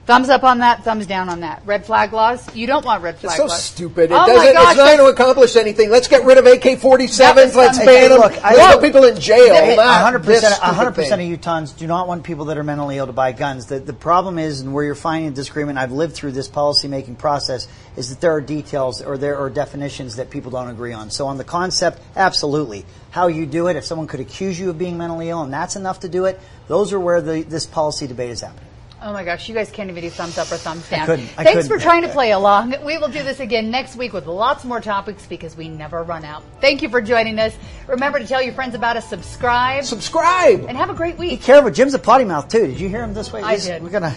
Thumbs 0.07 0.29
up 0.29 0.45
on 0.45 0.59
that, 0.59 0.85
thumbs 0.85 1.05
down 1.05 1.29
on 1.29 1.41
that. 1.41 1.63
Red 1.67 1.85
flag 1.85 2.13
laws? 2.13 2.55
You 2.55 2.69
don't 2.69 2.85
want 2.85 3.03
red 3.03 3.19
flag 3.19 3.33
It's 3.33 3.37
so 3.39 3.47
laws. 3.47 3.61
stupid. 3.61 4.13
It 4.13 4.15
oh 4.15 4.25
doesn't. 4.25 4.53
gosh, 4.55 4.69
it's 4.69 4.77
not 4.79 4.87
going 4.87 4.99
to 4.99 5.07
accomplish 5.07 5.57
anything. 5.57 5.91
Let's 5.91 6.07
get 6.07 6.25
rid 6.25 6.39
of 6.39 6.47
AK-47s. 6.47 7.57
Let's 7.57 7.79
ban 7.81 8.11
them. 8.11 8.21
look, 8.21 8.33
I- 8.45 8.55
Let's 8.55 8.59
look, 8.59 8.81
put 8.83 8.83
people 8.87 9.05
in 9.05 9.19
jail. 9.19 9.53
Hey, 9.53 9.75
not 9.75 10.03
100 10.03 10.23
this 10.23 10.43
percent, 10.43 10.55
stupid 10.55 10.69
100 10.69 10.91
percent 10.93 11.21
of 11.23 11.27
thing. 11.27 11.37
Utahns 11.37 11.77
do 11.77 11.89
not 11.89 12.07
want 12.07 12.23
people 12.23 12.45
that 12.45 12.57
are 12.57 12.63
mentally 12.63 12.99
ill 12.99 13.07
to 13.09 13.13
buy 13.13 13.33
guns. 13.33 13.67
The, 13.67 13.81
the 13.81 13.93
problem 13.93 14.39
is, 14.39 14.61
and 14.61 14.73
where 14.73 14.85
you're 14.85 14.95
finding 14.95 15.33
disagreement, 15.33 15.77
I've 15.77 15.91
lived 15.91 16.15
through 16.15 16.33
this 16.33 16.47
policy 16.47 16.87
making 16.87 17.17
process, 17.17 17.67
is 17.97 18.11
that 18.11 18.21
there 18.21 18.31
are 18.33 18.41
details 18.41 19.03
or 19.03 19.19
there 19.19 19.39
are 19.39 19.51
definitions 19.51 20.15
that 20.17 20.31
people 20.31 20.53
don't 20.53 20.69
agree 20.69 20.93
on. 20.93 21.11
So 21.11 21.27
on 21.27 21.37
the 21.37 21.43
concept, 21.45 22.01
absolutely. 22.15 22.85
How 23.11 23.27
you 23.27 23.45
do 23.45 23.67
it, 23.67 23.75
if 23.75 23.85
someone 23.85 24.07
could 24.07 24.21
accuse 24.21 24.57
you 24.61 24.71
of 24.71 24.79
being 24.79 24.99
mentally 24.99 25.31
ill 25.31 25.43
and 25.43 25.53
that's 25.53 25.75
enough 25.75 25.99
to 26.01 26.09
do 26.09 26.27
it, 26.27 26.39
those 26.69 26.93
are 26.93 27.01
where 27.01 27.21
the, 27.21 27.43
this 27.43 27.67
policy 27.67 28.07
debate 28.07 28.31
is 28.31 28.43
happening. 28.43 28.63
Oh 29.07 29.13
my 29.13 29.23
gosh, 29.23 29.49
you 29.49 29.55
guys 29.55 29.71
can't 29.71 29.89
even 29.89 30.03
do 30.03 30.11
thumbs 30.11 30.37
up 30.37 30.51
or 30.51 30.57
thumbs 30.57 30.91
down. 30.91 31.03
I 31.03 31.07
couldn't. 31.07 31.25
I 31.39 31.45
Thanks 31.45 31.63
couldn't. 31.63 31.69
for 31.69 31.79
trying 31.79 32.03
to 32.03 32.09
play 32.09 32.33
along. 32.33 32.75
We 32.85 32.99
will 32.99 33.07
do 33.07 33.23
this 33.23 33.39
again 33.39 33.71
next 33.71 33.95
week 33.95 34.13
with 34.13 34.27
lots 34.27 34.65
more 34.65 34.81
topics 34.81 35.25
because 35.27 35.57
we 35.57 35.69
never 35.69 36.03
run 36.03 36.25
out. 36.25 36.43
Thank 36.61 36.83
you 36.83 36.89
for 36.89 37.01
joining 37.01 37.39
us. 37.39 37.57
Remember 37.87 38.19
to 38.19 38.27
tell 38.27 38.43
your 38.43 38.53
friends 38.53 38.75
about 38.75 38.97
us, 38.97 39.09
subscribe, 39.09 39.85
Subscribe. 39.85 40.65
and 40.69 40.77
have 40.77 40.91
a 40.91 40.95
great 40.95 41.17
week. 41.19 41.39
Be 41.39 41.45
careful, 41.47 41.71
Jim's 41.71 41.95
a 41.95 42.01
potty 42.01 42.25
mouth 42.25 42.49
too. 42.49 42.67
Did 42.67 42.81
you 42.81 42.89
hear 42.89 43.05
him 43.05 43.15
this 43.15 43.33
way? 43.33 43.43
I 43.43 43.55
This- 43.55 43.67
did. 43.67 43.81
We're 43.85 43.91
gonna 43.91 44.13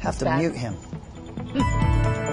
have 0.00 0.18
to 0.18 0.36
mute 0.36 0.54
him. 0.54 0.76